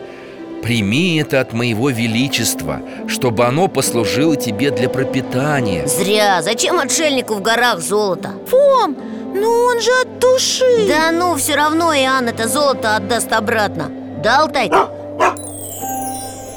[0.64, 7.42] Прими это от моего величества Чтобы оно послужило тебе для пропитания Зря, зачем отшельнику в
[7.42, 8.32] горах золото?
[8.48, 8.98] Фом,
[9.36, 10.88] ну он же от души.
[10.88, 13.92] Да ну, все равно Иоанн это золото отдаст обратно.
[14.24, 14.90] Да, Алтайка?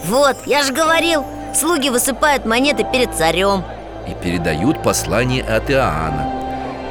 [0.06, 3.64] Вот, я же говорил, слуги высыпают монеты перед царем.
[4.08, 6.30] И передают послание от Иоанна.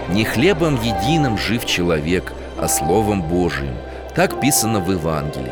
[0.09, 3.75] Не хлебом единым жив человек, а словом Божиим
[4.15, 5.51] Так писано в Евангелии.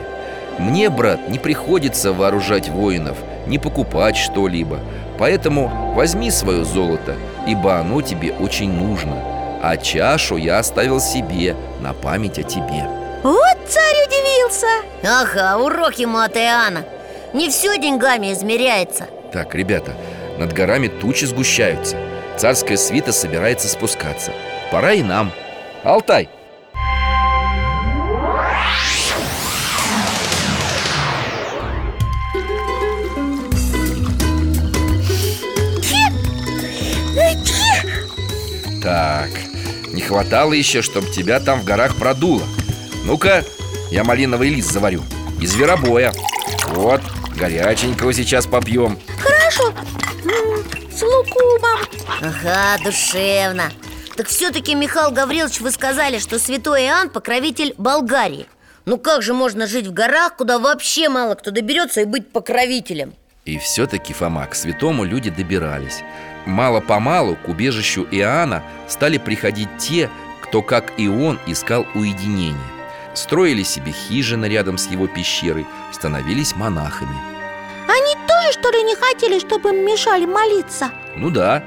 [0.58, 4.80] Мне, брат, не приходится вооружать воинов Не покупать что-либо.
[5.20, 7.16] Поэтому возьми свое золото
[7.48, 9.16] Ибо оно тебе очень нужно.
[9.62, 12.88] А чашу я оставил себе на память о тебе
[13.24, 14.68] Вот царь удивился.
[15.04, 16.84] Ага, урок ему от Иоанна
[17.38, 19.08] Не все деньгами измеряется.
[19.32, 19.96] Так, ребята,
[20.40, 21.96] над горами тучи сгущаются.
[22.36, 24.32] Царская свита собирается спускаться.
[24.72, 25.32] Пора и нам.
[25.84, 26.30] Алтай,
[38.82, 39.30] Так,
[39.94, 42.42] не хватало еще, чтобы тебя там в горах продуло.
[43.06, 43.44] Ну-ка,
[43.92, 45.04] я малиновый лист заварю.
[45.40, 46.14] Из зверобоя.
[46.70, 47.02] Вот,
[47.38, 49.00] горяченького сейчас попьем.
[49.20, 49.74] Хорошо,
[50.92, 51.80] с лукумом.
[52.22, 53.72] Ага, душевно.
[54.16, 58.48] Так все-таки, Михаил Гаврилович, вы сказали, что святой Иоанн покровитель Болгарии.
[58.86, 63.14] Ну как же можно жить в горах, куда вообще мало кто доберется и быть покровителем?
[63.46, 66.02] И все-таки, Фома, к святому люди добирались.
[66.46, 70.10] Мало-помалу к убежищу Иоанна стали приходить те,
[70.42, 72.77] кто, как и он, искал уединения
[73.18, 77.18] строили себе хижины рядом с его пещерой, становились монахами.
[77.88, 80.92] Они тоже, что ли, не хотели, чтобы им мешали молиться?
[81.16, 81.64] Ну да.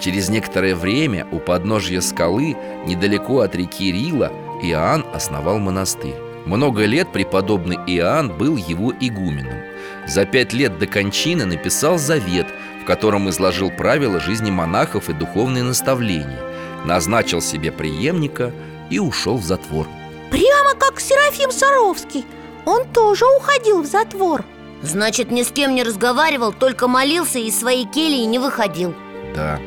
[0.00, 6.16] Через некоторое время у подножья скалы, недалеко от реки Рила, Иоанн основал монастырь.
[6.46, 9.58] Много лет преподобный Иоанн был его игуменом.
[10.06, 12.46] За пять лет до кончины написал завет,
[12.82, 16.40] в котором изложил правила жизни монахов и духовные наставления,
[16.86, 18.52] назначил себе преемника
[18.88, 19.86] и ушел в затвор.
[20.30, 22.24] Прямо как Серафим Саровский.
[22.64, 24.44] Он тоже уходил в затвор.
[24.82, 28.94] Значит, ни с кем не разговаривал, только молился и из своей кельи не выходил.
[29.34, 29.60] Да,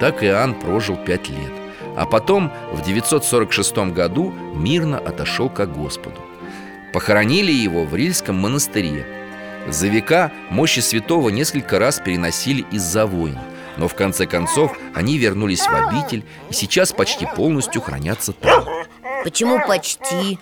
[0.00, 1.52] так Иоанн прожил пять лет.
[1.96, 6.20] А потом в 946 году мирно отошел ко Господу.
[6.92, 9.06] Похоронили его в Рильском монастыре.
[9.68, 13.38] За века мощи святого несколько раз переносили из-за войн.
[13.76, 18.64] Но в конце концов они вернулись в обитель и сейчас почти полностью хранятся там.
[19.24, 20.38] Почему почти?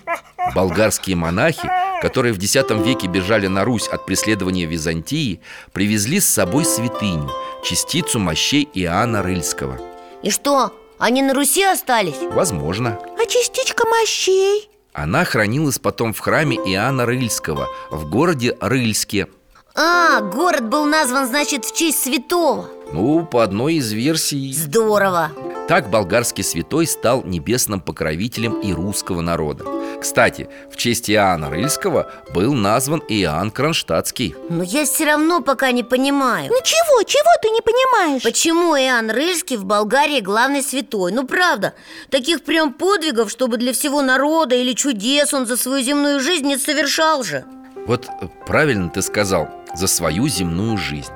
[0.55, 1.69] Болгарские монахи,
[2.01, 5.41] которые в X веке бежали на Русь от преследования Византии,
[5.73, 7.29] привезли с собой святыню,
[7.63, 9.79] частицу мощей Иоанна Рыльского.
[10.23, 12.17] И что, они на Руси остались?
[12.31, 12.99] Возможно.
[13.19, 14.69] А частичка мощей?
[14.93, 19.27] Она хранилась потом в храме Иоанна Рыльского в городе Рыльске.
[19.75, 25.31] А, город был назван, значит, в честь святого Ну, по одной из версий Здорово
[25.67, 29.65] Так болгарский святой стал небесным покровителем и русского народа.
[29.99, 34.33] Кстати, в честь Иоанна Рыльского был назван Иоанн Кронштадтский.
[34.49, 36.45] Но я все равно пока не понимаю.
[36.45, 38.23] Ничего, чего ты не понимаешь?
[38.23, 41.11] Почему Иоанн Рыльский в Болгарии главный святой?
[41.11, 41.73] Ну правда,
[42.09, 46.57] таких прям подвигов, чтобы для всего народа или чудес он за свою земную жизнь не
[46.57, 47.43] совершал же.
[47.87, 48.07] Вот
[48.45, 51.11] правильно ты сказал, за свою земную жизнь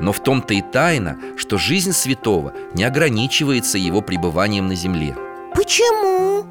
[0.00, 5.16] но в том-то и тайна, что жизнь святого не ограничивается его пребыванием на земле.
[5.54, 6.46] Почему?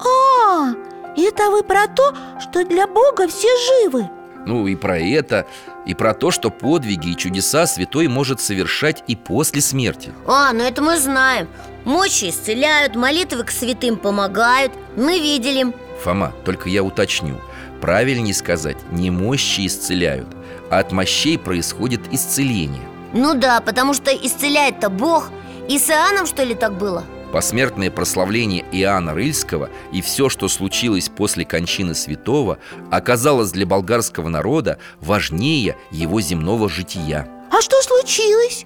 [0.00, 0.74] А,
[1.16, 4.08] это вы про то, что для Бога все живы.
[4.46, 5.46] Ну и про это,
[5.84, 10.12] и про то, что подвиги и чудеса святой может совершать и после смерти.
[10.26, 11.48] А, ну это мы знаем.
[11.84, 14.72] Мощи исцеляют, молитвы к святым помогают.
[14.96, 15.72] Мы видели.
[16.02, 17.40] Фома, только я уточню.
[17.80, 20.28] Правильнее сказать, не мощи исцеляют,
[20.70, 25.30] а от мощей происходит исцеление Ну да, потому что исцеляет-то Бог
[25.68, 27.04] И с Иоанном, что ли, так было?
[27.32, 32.58] Посмертное прославление Иоанна Рыльского и все, что случилось после кончины святого,
[32.90, 37.28] оказалось для болгарского народа важнее его земного жития.
[37.50, 38.64] А что случилось?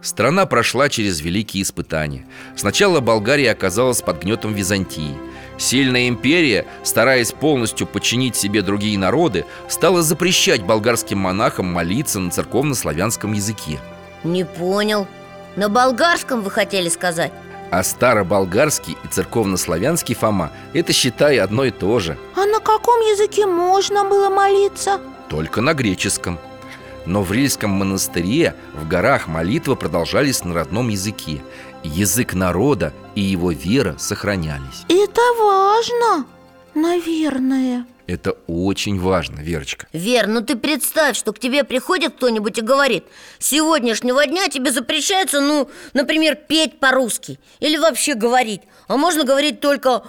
[0.00, 2.24] Страна прошла через великие испытания.
[2.56, 5.16] Сначала Болгария оказалась под гнетом Византии.
[5.58, 13.32] Сильная империя, стараясь полностью подчинить себе другие народы, стала запрещать болгарским монахам молиться на церковно-славянском
[13.32, 13.80] языке.
[14.24, 15.06] Не понял
[15.56, 17.32] На болгарском вы хотели сказать?
[17.70, 23.46] А староболгарский и церковно-славянский Фома– это, считай, одно и то же А на каком языке
[23.46, 25.00] можно было молиться?
[25.28, 26.38] Только на греческом
[27.04, 31.42] Но в Рильском монастыре в горах молитвы продолжались на родном языке
[31.82, 34.84] Язык народа и его вера сохранялись.
[34.88, 36.24] Это важно,
[36.76, 37.84] наверное.
[38.06, 39.88] Это очень важно, Верочка.
[39.92, 43.04] Вер, ну ты представь, что к тебе приходит кто-нибудь и говорит
[43.40, 49.60] С сегодняшнего дня тебе запрещается, ну, например, петь по-русски Или вообще говорить А можно говорить
[49.60, 50.04] только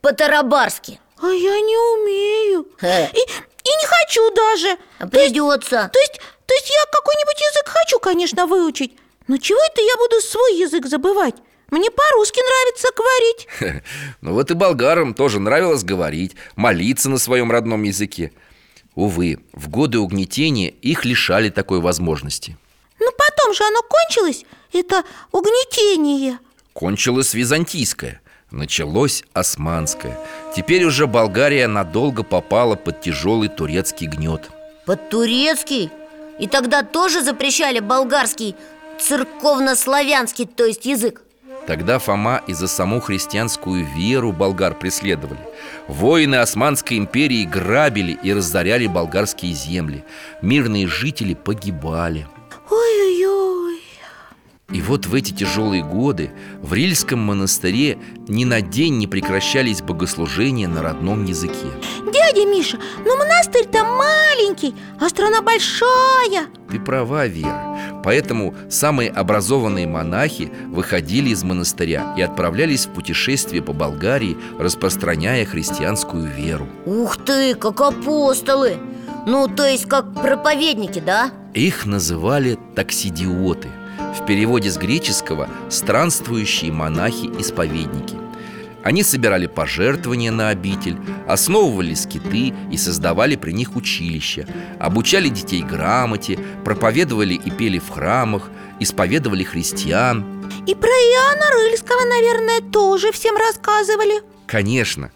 [0.00, 2.66] по-тарабарски А я не умею.
[2.80, 3.08] Хе.
[3.14, 4.78] и, и не хочу даже.
[4.98, 5.90] А придется.
[5.92, 8.96] То есть, то есть я какой-нибудь язык хочу, конечно, выучить.
[9.28, 11.36] Но чего это я буду свой язык забывать?
[11.72, 13.82] Мне по-русски нравится говорить.
[14.20, 18.30] Ну вот и болгарам тоже нравилось говорить, молиться на своем родном языке.
[18.94, 22.58] Увы, в годы угнетения их лишали такой возможности.
[23.00, 26.38] Но потом же оно кончилось, это угнетение.
[26.74, 30.20] Кончилось византийское, началось османское.
[30.54, 34.50] Теперь уже Болгария надолго попала под тяжелый турецкий гнет.
[34.84, 35.90] Под турецкий?
[36.38, 38.56] И тогда тоже запрещали болгарский
[39.00, 41.22] церковно-славянский, то есть язык?
[41.66, 45.40] Тогда Фома и за саму христианскую веру болгар преследовали.
[45.86, 50.04] Воины Османской империи грабили и разоряли болгарские земли.
[50.40, 52.26] Мирные жители погибали.
[52.70, 53.31] Ой-ой-ой
[54.72, 56.30] И вот в эти тяжелые годы
[56.62, 61.66] в Рильском монастыре ни на день не прекращались богослужения на родном языке.
[62.12, 66.46] Дядя Миша, ну монастырь-то маленький, а страна большая.
[66.70, 67.78] Ты права, Вера.
[68.02, 76.26] Поэтому самые образованные монахи выходили из монастыря и отправлялись в путешествие по Болгарии, распространяя христианскую
[76.26, 76.66] веру.
[76.86, 78.78] Ух ты, как апостолы!
[79.26, 81.30] Ну, то есть как проповедники, да?
[81.54, 83.68] Их называли таксидиоты
[84.18, 88.16] В переводе с греческого «странствующие монахи-исповедники»
[88.82, 90.98] Они собирали пожертвования на обитель,
[91.28, 94.46] основывали скиты и создавали при них училища,
[94.80, 98.50] обучали детей грамоте, проповедовали и пели в храмах,
[98.80, 100.24] исповедовали христиан.
[100.66, 104.22] И про Иоанна Рыльского, наверное, тоже всем рассказывали.
[104.46, 105.12] Конечно,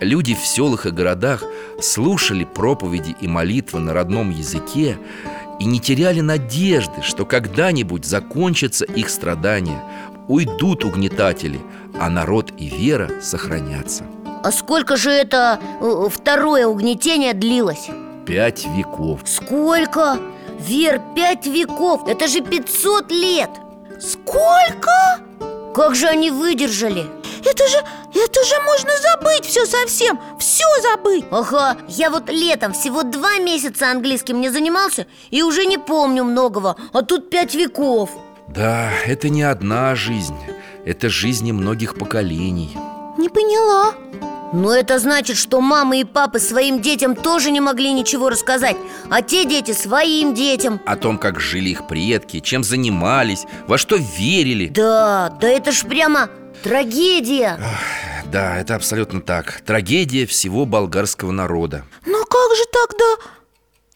[0.00, 1.42] люди в селах и городах
[1.80, 4.96] слушали проповеди и молитвы на родном языке
[5.62, 9.80] и не теряли надежды, что когда-нибудь закончатся их страдания,
[10.26, 11.60] уйдут угнетатели,
[12.00, 14.04] а народ и вера сохранятся.
[14.42, 17.90] А сколько же это э, второе угнетение длилось?
[18.26, 19.20] Пять веков.
[19.24, 20.18] Сколько?
[20.58, 23.50] Вер, пять веков, это же 500 лет
[24.00, 25.20] Сколько?
[25.74, 27.06] Как же они выдержали?
[27.44, 27.76] Это же,
[28.14, 33.90] это же можно забыть все совсем Все забыть Ага, я вот летом всего два месяца
[33.90, 38.10] английским не занимался И уже не помню многого, а тут пять веков
[38.48, 40.36] Да, это не одна жизнь,
[40.84, 42.76] это жизни многих поколений.
[43.18, 43.94] Не поняла
[44.52, 48.76] Но это значит, что мамы и папы своим детям тоже не могли ничего рассказать
[49.10, 53.96] А те дети своим детям О том, как жили их предки, чем занимались, во что
[53.96, 54.68] верили.
[54.68, 56.28] Да, да это ж прямо
[56.62, 57.58] трагедия
[58.30, 59.62] Да, это абсолютно так.
[59.62, 61.84] Трагедия всего болгарского народа.
[62.06, 63.04] Но как же тогда?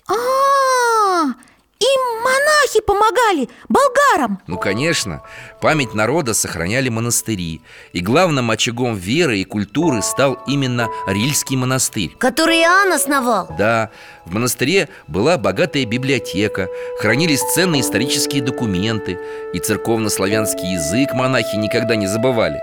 [0.08, 1.34] А,
[1.78, 4.40] им монахи помогали, болгарам.
[4.46, 5.22] Ну, конечно,
[5.60, 7.60] память народа сохраняли монастыри.
[7.92, 12.16] И главным очагом веры и культуры стал именно Рильский монастырь.
[12.18, 13.48] Который Иоанн основал.
[13.58, 13.90] Да,
[14.24, 16.68] в монастыре была богатая библиотека
[17.00, 19.20] Хранились ценные исторические документы
[19.52, 22.60] И церковно-славянский язык монахи никогда не забывали.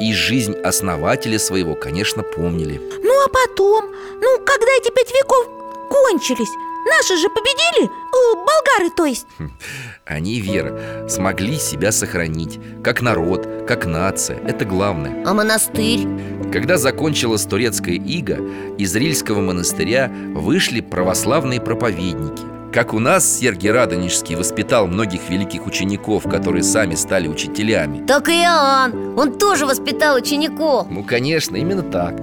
[0.00, 2.80] И жизнь основателя своего, конечно, помнили.
[3.02, 3.86] Ну а потом,
[4.20, 5.46] ну когда эти пять веков
[5.88, 6.50] кончились
[6.88, 9.26] Наши же победили, э, болгары то есть
[10.06, 16.06] Они, Вера, смогли себя сохранить Как народ, как нация, это главное А монастырь?
[16.52, 18.38] Когда закончилась турецкая ига,
[18.78, 22.42] из Рильского монастыря вышли православные проповедники.
[22.72, 28.06] Как у нас Сергий Радонежский воспитал многих великих учеников, которые сами стали учителями.
[28.06, 32.14] Так и Иоанн, он тоже воспитал учеников Ну, конечно, именно так.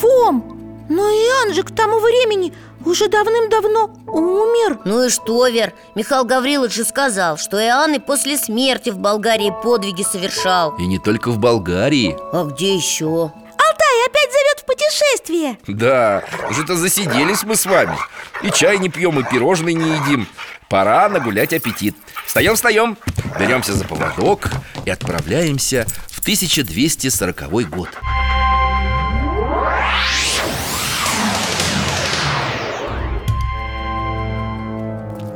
[0.00, 2.52] Фом, но Иоанн же к тому времени
[2.84, 5.72] уже давным-давно умер Ну и что, Вер?
[5.94, 10.98] Михаил Гаврилович же сказал, что Иоанн и после смерти в Болгарии подвиги совершал И не
[10.98, 12.16] только в Болгарии.
[12.32, 13.04] А где еще?
[13.06, 17.96] Алтай опять зовет в путешествие Да, уже-то засиделись мы с вами.
[18.42, 20.28] И чай не пьем, и пирожные не едим.
[20.68, 21.96] Пора нагулять аппетит.
[22.26, 22.96] Встаем, встаем,
[23.38, 24.50] беремся за поводок
[24.84, 27.88] и отправляемся в 1240 год.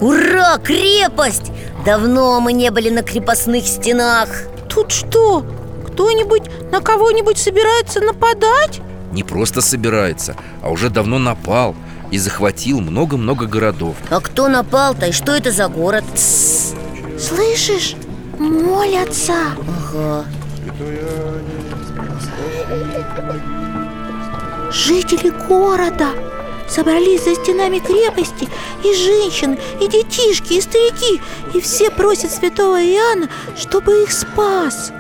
[0.01, 1.51] Ура, крепость!
[1.85, 4.29] Давно мы не были на крепостных стенах
[4.69, 5.45] Тут что,
[5.89, 8.81] кто-нибудь на кого-нибудь собирается нападать?
[9.13, 11.75] Не просто собирается, а уже давно напал
[12.11, 13.97] и захватил много-много городов.
[14.11, 16.05] А кто напал-то и что это за город?
[16.15, 17.97] Слышишь?
[18.39, 19.35] Молятся
[19.93, 20.25] Ага
[24.71, 26.11] Жители города
[26.69, 28.49] собрались за стенами крепости
[28.85, 31.21] И женщины, и детишки, и старики
[31.55, 34.93] И все просят святого Иоанна, чтобы их спас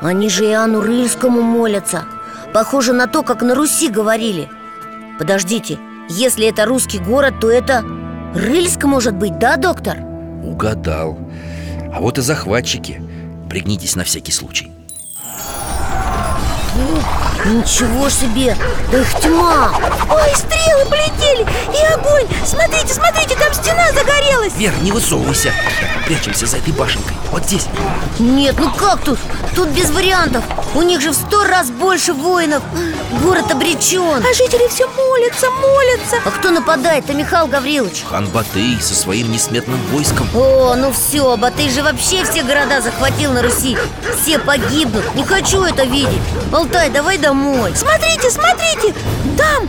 [0.00, 2.04] Они же Иоанну Рыльскому молятся
[2.52, 4.48] Похоже на то, как на Руси говорили
[5.18, 7.84] Подождите, если это русский город, то это
[8.34, 9.96] Рыльск может быть, да, доктор?
[10.44, 11.18] Угадал.
[11.92, 13.02] А вот и захватчики.
[13.48, 14.75] Пригнитесь на всякий случай.
[17.44, 18.56] Ничего себе,
[18.90, 19.70] да их тьма
[20.10, 25.52] Ой, стрелы полетели и огонь Смотрите, смотрите, там стена загорелась Вер, не высовывайся.
[26.06, 27.16] Прячемся за этой башенкой.
[27.30, 27.66] Вот здесь.
[28.18, 29.18] Нет, ну как тут?
[29.54, 32.62] Тут без вариантов У них же в сто раз больше воинов
[33.22, 38.04] Город обречен А жители все молятся, молятся А кто нападает-то, Михаил Гаврилович?
[38.08, 40.28] Хан Батый со своим несметным войском.
[40.34, 43.78] О, ну все, Батый же вообще все города захватил на Руси
[44.22, 46.20] Все погибнут, не хочу это видеть
[46.66, 48.92] Алтай, давай домой Смотрите, смотрите,
[49.38, 49.68] там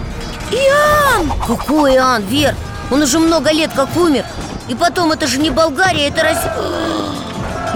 [0.52, 2.56] Иоанн Какой Иоанн, Вер?
[2.90, 4.26] Он уже много лет как умер
[4.68, 6.56] И потом, это же не Болгария, это Россия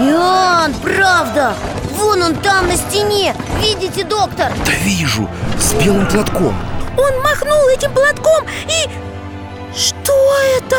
[0.00, 1.54] Иоанн, правда
[1.96, 4.52] Вон он там на стене Видите, доктор?
[4.66, 6.54] Да вижу, с белым платком.
[6.98, 9.78] Он махнул этим платком и...
[9.78, 10.12] Что
[10.58, 10.76] это?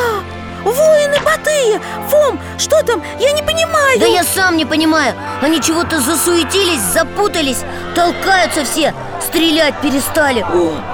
[0.63, 3.03] Воины Батыя Фом, что там?
[3.19, 7.63] Я не понимаю Да я сам не понимаю Они чего-то засуетились, запутались
[7.95, 10.45] Толкаются все Стрелять перестали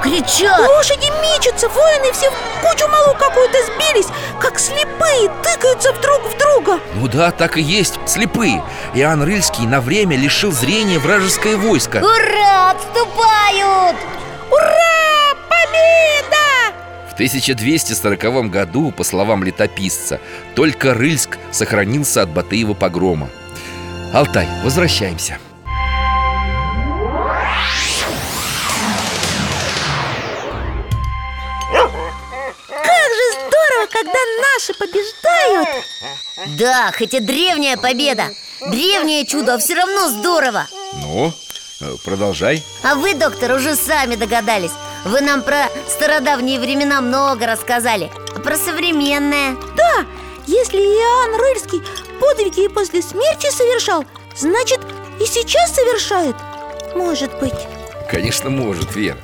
[0.03, 4.07] Кричат Лошади мечутся, воины все в кучу малу какую-то сбились
[4.39, 8.63] Как слепые, тыкаются друг в друга Ну да, так и есть, слепые
[8.93, 13.95] Иоанн Рыльский на время лишил зрения вражеское войско Ура, отступают!
[14.51, 15.35] Ура!
[15.47, 16.58] Победа!
[17.19, 20.21] В 1240 году, по словам летописца,
[20.55, 23.29] только Рыльск сохранился от Батыева погрома.
[24.13, 25.37] Алтай, возвращаемся.
[32.69, 34.19] Как же здорово, когда
[34.53, 35.67] наши побеждают!
[36.57, 38.29] Да, хоть и древняя победа
[38.61, 40.67] Древнее чудо, а все равно здорово!
[40.93, 41.33] Ну,
[41.81, 42.63] э, продолжай.
[42.81, 44.71] А вы, доктор, уже сами догадались
[45.05, 48.11] Вы нам про стародавние времена много рассказали.
[48.35, 49.55] А про современное.
[49.75, 50.05] Да,
[50.45, 51.81] если Иоанн Рыльский
[52.19, 54.03] подвиги и после смерти совершал
[54.39, 54.79] Значит,
[55.19, 56.35] и сейчас совершает.
[56.95, 57.67] Может быть.
[58.09, 59.17] Конечно, может, Вера.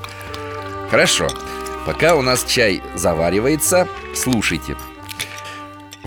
[0.91, 1.29] Хорошо,
[1.85, 4.75] пока у нас чай заваривается, слушайте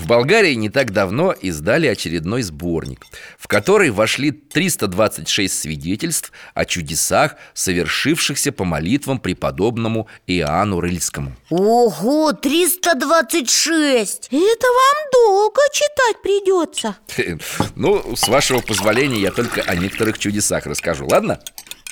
[0.09, 3.05] Болгарии не так давно издали очередной сборник
[3.39, 11.37] В который вошли 326 свидетельств о чудесах, совершившихся по молитвам преподобному Иоанну Рыльскому.
[11.51, 16.97] Ого, 326 Это вам долго читать придется.
[17.77, 21.39] Ну, с вашего позволения я только о некоторых чудесах расскажу, ладно?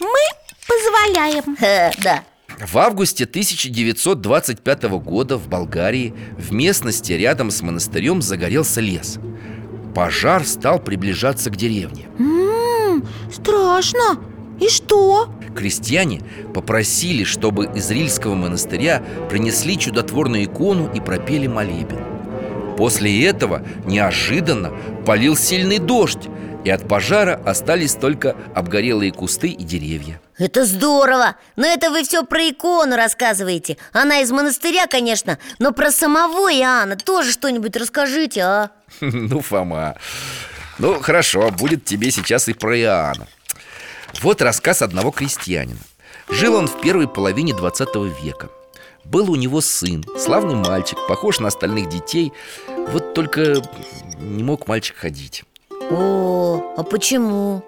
[0.00, 0.08] Мы
[0.66, 1.56] позволяем.
[1.56, 2.24] Ха, Да
[2.60, 9.18] В августе 1925 года в Болгарии в местности рядом с монастырем загорелся лес.
[9.94, 12.06] Пожар стал приближаться к деревне.
[12.18, 14.20] М-м, Страшно
[14.58, 15.28] И что?
[15.54, 16.22] Крестьяне
[16.54, 22.00] попросили, чтобы из Рильского монастыря принесли чудотворную икону и пропели молебен.
[22.78, 24.72] После этого неожиданно
[25.04, 26.28] полил сильный дождь,
[26.64, 30.20] и от пожара остались только обгорелые кусты и деревья.
[30.38, 31.36] Это здорово!
[31.56, 36.96] Но это вы все про икону рассказываете Она из монастыря, конечно Но про самого Иоанна
[36.96, 38.70] тоже что-нибудь расскажите, а?
[39.00, 39.96] Ну, Фома
[40.78, 43.26] Ну, хорошо, будет тебе сейчас и про Иоанна
[44.20, 45.80] Вот рассказ одного крестьянина
[46.28, 47.88] Жил он в первой половине 20
[48.22, 48.50] века
[49.04, 52.34] Был у него сын, славный мальчик, похож на остальных детей
[52.88, 53.62] Вот только
[54.18, 55.44] не мог мальчик ходить
[55.90, 57.64] О, а почему?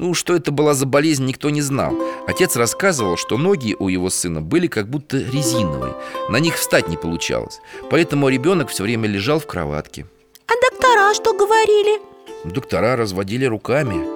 [0.00, 1.94] Ну, что это была за болезнь, никто не знал.
[2.26, 5.94] Отец рассказывал, что ноги у его сына были как будто резиновые.
[6.30, 7.60] На них встать не получалось.
[7.90, 10.06] Поэтому ребенок все время лежал в кроватке.
[10.46, 12.00] А доктора что говорили?
[12.44, 14.06] Доктора разводили руками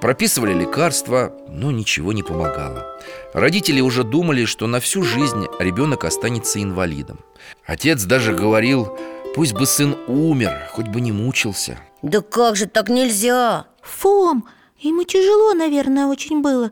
[0.00, 2.84] Прописывали лекарства, но ничего не помогало.
[3.32, 7.20] Родители уже думали, что на всю жизнь ребенок останется инвалидом.
[7.64, 8.96] Отец даже говорил,
[9.36, 13.66] пусть бы сын умер, хоть бы не мучился Да как же так нельзя?
[13.82, 14.46] Фом,
[14.80, 16.70] ему тяжело, наверное, очень было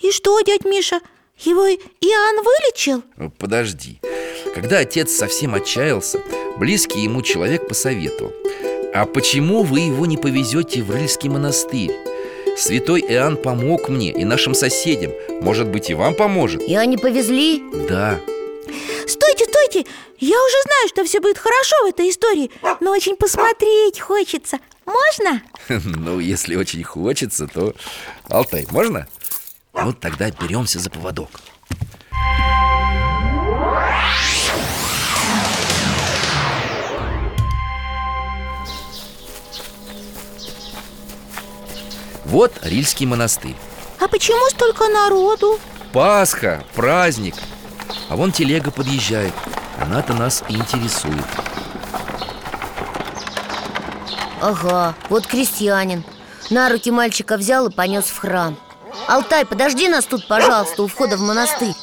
[0.00, 1.00] И что, дядь Миша,
[1.38, 3.02] его Иоанн вылечил?
[3.38, 4.00] Подожди
[4.54, 6.20] Когда отец совсем отчаялся,
[6.58, 8.32] близкий ему человек посоветовал
[8.94, 11.92] А почему вы его не повезете в Рыльский монастырь?
[12.56, 16.62] Святой Иоанн помог мне и нашим соседям Может быть, и вам поможет?
[16.62, 17.62] И они повезли?
[17.88, 18.18] Да,
[19.06, 19.86] Стойте, стойте!
[20.18, 22.50] Я уже знаю, что все будет хорошо в этой истории
[22.80, 25.42] Но очень посмотреть хочется Можно?
[25.84, 27.74] Ну, если очень хочется, то...
[28.28, 29.06] Алтай, можно?
[29.74, 31.28] Ну, тогда беремся за поводок
[42.24, 43.56] Вот Рильский монастырь
[44.00, 45.58] А почему столько народу?
[45.92, 47.34] Пасха, праздник
[48.08, 49.34] А вон телега подъезжает
[49.80, 51.24] Она-то нас и интересует
[54.40, 56.04] Ага, вот крестьянин.
[56.50, 58.56] На руки мальчика взял и понес в храм.
[59.08, 61.74] Алтай, подожди нас тут, пожалуйста, у входа в монастырь.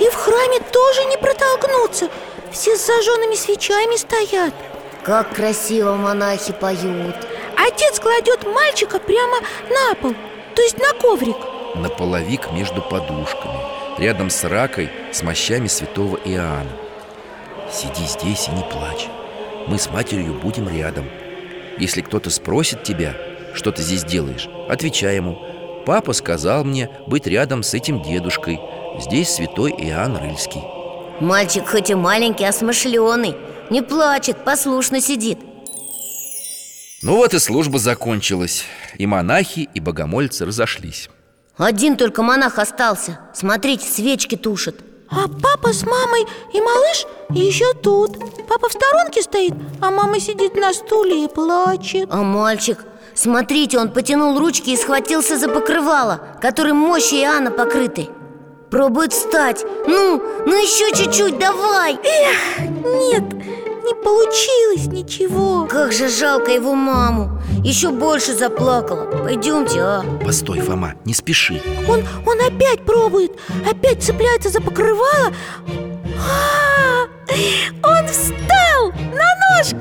[0.00, 2.08] И в храме тоже не протолкнуться.
[2.52, 4.54] Все с зажженными свечами стоят.
[5.04, 7.16] Как красиво монахи поют.
[7.56, 10.14] Отец кладет мальчика прямо на пол
[10.54, 11.36] То есть на коврик.
[11.74, 13.59] На половик между подушками
[14.00, 16.70] Рядом с ракой с мощами святого Иоанна.
[17.70, 19.08] Сиди здесь и не плачь.
[19.68, 21.04] Мы с матерью будем рядом.
[21.78, 23.14] Если кто-то спросит тебя,
[23.52, 25.38] что ты здесь делаешь Отвечай ему.
[25.84, 28.58] Папа сказал мне быть рядом с этим дедушкой.
[28.98, 30.62] Здесь святой Иоанн Рыльский.
[31.20, 33.36] Мальчик хоть и маленький, а смышленый.
[33.68, 35.38] Не плачет, послушно сидит.
[37.02, 38.64] Ну вот и служба закончилась
[38.98, 41.10] И монахи, и богомольцы разошлись
[41.56, 43.18] Один только монах остался.
[43.34, 44.80] Смотрите, свечки тушит
[45.10, 48.16] А папа с мамой и малыш еще тут.
[48.48, 52.08] Папа в сторонке стоит, а мама сидит на стуле и плачет.
[52.10, 52.78] А мальчик,
[53.14, 58.08] смотрите, он потянул ручки и схватился за покрывало Которым мощи Иоанна покрыты.
[58.70, 59.64] Пробует встать.
[59.86, 61.98] Ну, ну еще чуть-чуть, давай.
[63.10, 63.24] Нет,
[63.90, 65.66] не получилось ничего.
[65.66, 67.40] Как же жалко его маму.
[67.64, 69.06] Еще больше заплакала.
[69.24, 70.04] Пойдемте, а.
[70.24, 71.60] Постой, Фома, не спеши.
[71.88, 73.32] Он, он опять пробует,
[73.68, 75.32] опять цепляется за покрывало.
[76.18, 77.06] А,
[77.82, 79.72] Он встал на нож.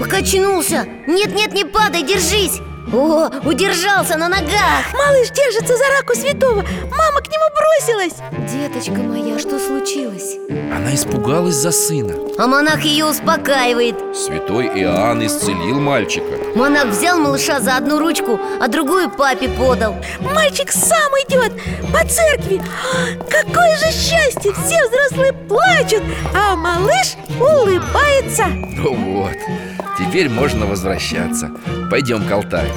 [0.00, 0.86] Покачнулся.
[1.06, 2.60] Нет-нет, не падай, держись
[2.92, 4.84] О, удержался на ногах.
[4.92, 6.64] Малыш держится за раку святого.
[6.90, 8.14] Мама к нему бросилась.
[8.50, 10.36] Деточка моя, что случилось?
[10.48, 12.14] Она испугалась за сына.
[12.38, 13.96] А монах ее успокаивает.
[14.16, 16.36] Святой Иоанн исцелил мальчика.
[16.54, 19.96] Монах взял малыша за одну ручку, а другую папе подал.
[20.20, 21.52] Мальчик сам идет
[21.92, 22.62] по церкви.
[22.62, 24.52] А, Какое же счастье!
[24.52, 26.02] Все взрослые плачут,
[26.34, 28.46] а малыш улыбается.
[28.48, 29.32] Ну вот,
[29.98, 31.50] теперь можно возвращаться
[31.90, 32.72] Пойдем к алтарю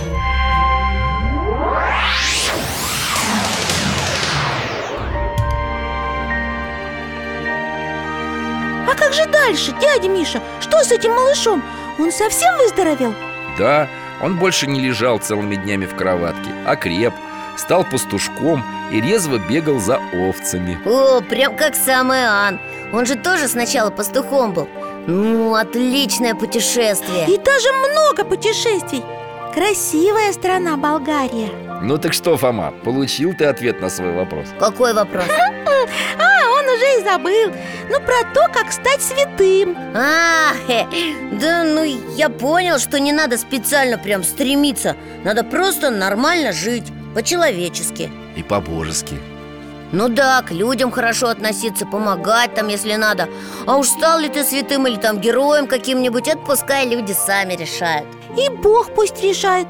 [8.87, 10.41] А как же дальше, дядя Миша?
[10.59, 11.63] Что с этим малышом?
[11.99, 13.13] Он совсем выздоровел?
[13.57, 13.87] Да,
[14.21, 17.13] он больше не лежал целыми днями в кроватке, а креп
[17.57, 22.59] Стал пастушком и резво бегал за овцами О, прям как сам Иоанн
[22.93, 24.67] Он же тоже сначала пастухом был
[25.09, 27.25] Ну, отличное путешествие.
[27.25, 29.01] И даже много путешествий.
[29.55, 31.49] Красивая страна Болгария.
[31.81, 34.49] Ну так что, Фома, получил ты ответ на свой вопрос?
[34.59, 35.23] Какой вопрос?
[36.19, 37.51] А, он уже и забыл.
[37.89, 39.75] Ну, про то, как стать святым.
[39.95, 40.51] А,
[41.31, 41.83] да ну
[42.15, 44.95] я понял, что не надо специально прям стремиться.
[45.23, 46.85] Надо просто нормально жить,
[47.15, 48.11] по-человечески.
[48.35, 49.15] И по-божески
[49.91, 53.27] Ну да, к людям хорошо относиться, помогать там, если надо.
[53.65, 58.07] А уж стал ли ты святым или там героем каким-нибудь Это пускай люди сами решают.
[58.37, 59.67] И Бог пусть решает.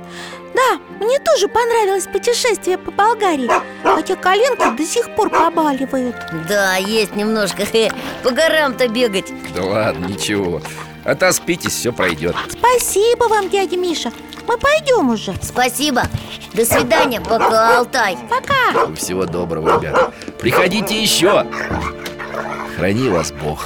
[0.53, 3.49] Да, мне тоже понравилось путешествие по Болгарии.
[3.84, 6.15] Хотя коленки до сих пор побаливают.
[6.49, 7.91] Да, есть немножко, хе,
[8.24, 9.32] по горам-то бегать.
[9.55, 10.61] Да ладно, ничего.
[11.05, 14.11] Отоспитесь, все пройдет Спасибо вам, дядя Миша
[14.50, 15.36] Мы пойдем уже.
[15.43, 16.06] Спасибо,
[16.56, 18.18] до свидания, пока, Алтай.
[18.28, 18.91] Пока.
[18.95, 20.12] Всего доброго, ребята.
[20.39, 21.45] Приходите еще.
[22.76, 23.64] Храни вас Бог.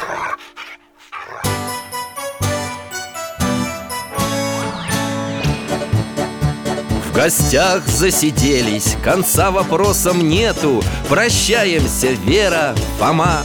[7.05, 10.83] В гостях засиделись, конца вопросам нету.
[11.07, 13.43] Прощаемся, Вера, Фома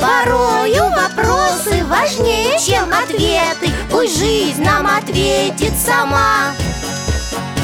[0.00, 3.72] Порою вопросы важнее, чем ответы.
[3.90, 6.54] Пусть жизнь нам ответит сама.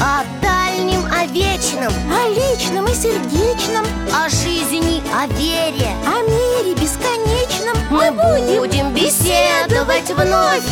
[0.01, 3.85] О дальнем, о вечном, О личном и сердечном.
[4.13, 7.77] О жизни, о вере О мире бесконечном.
[7.89, 10.63] Мы будем беседовать вновь.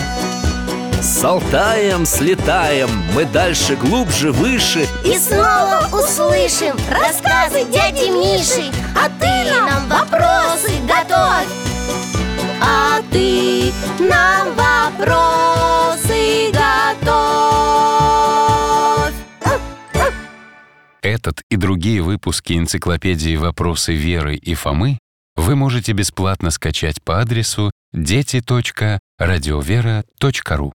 [1.01, 8.71] С Алтаем слетаем, мы дальше, глубже, выше И снова услышим рассказы дяди Миши.
[8.95, 11.49] А ты нам вопросы готовь.
[12.61, 16.73] А ты нам вопросы готовь.
[21.01, 24.99] Этот и другие выпуски энциклопедии «Вопросы Веры и Фомы»
[25.35, 30.73] вы можете бесплатно скачать по адресу дети.радиовера.ру.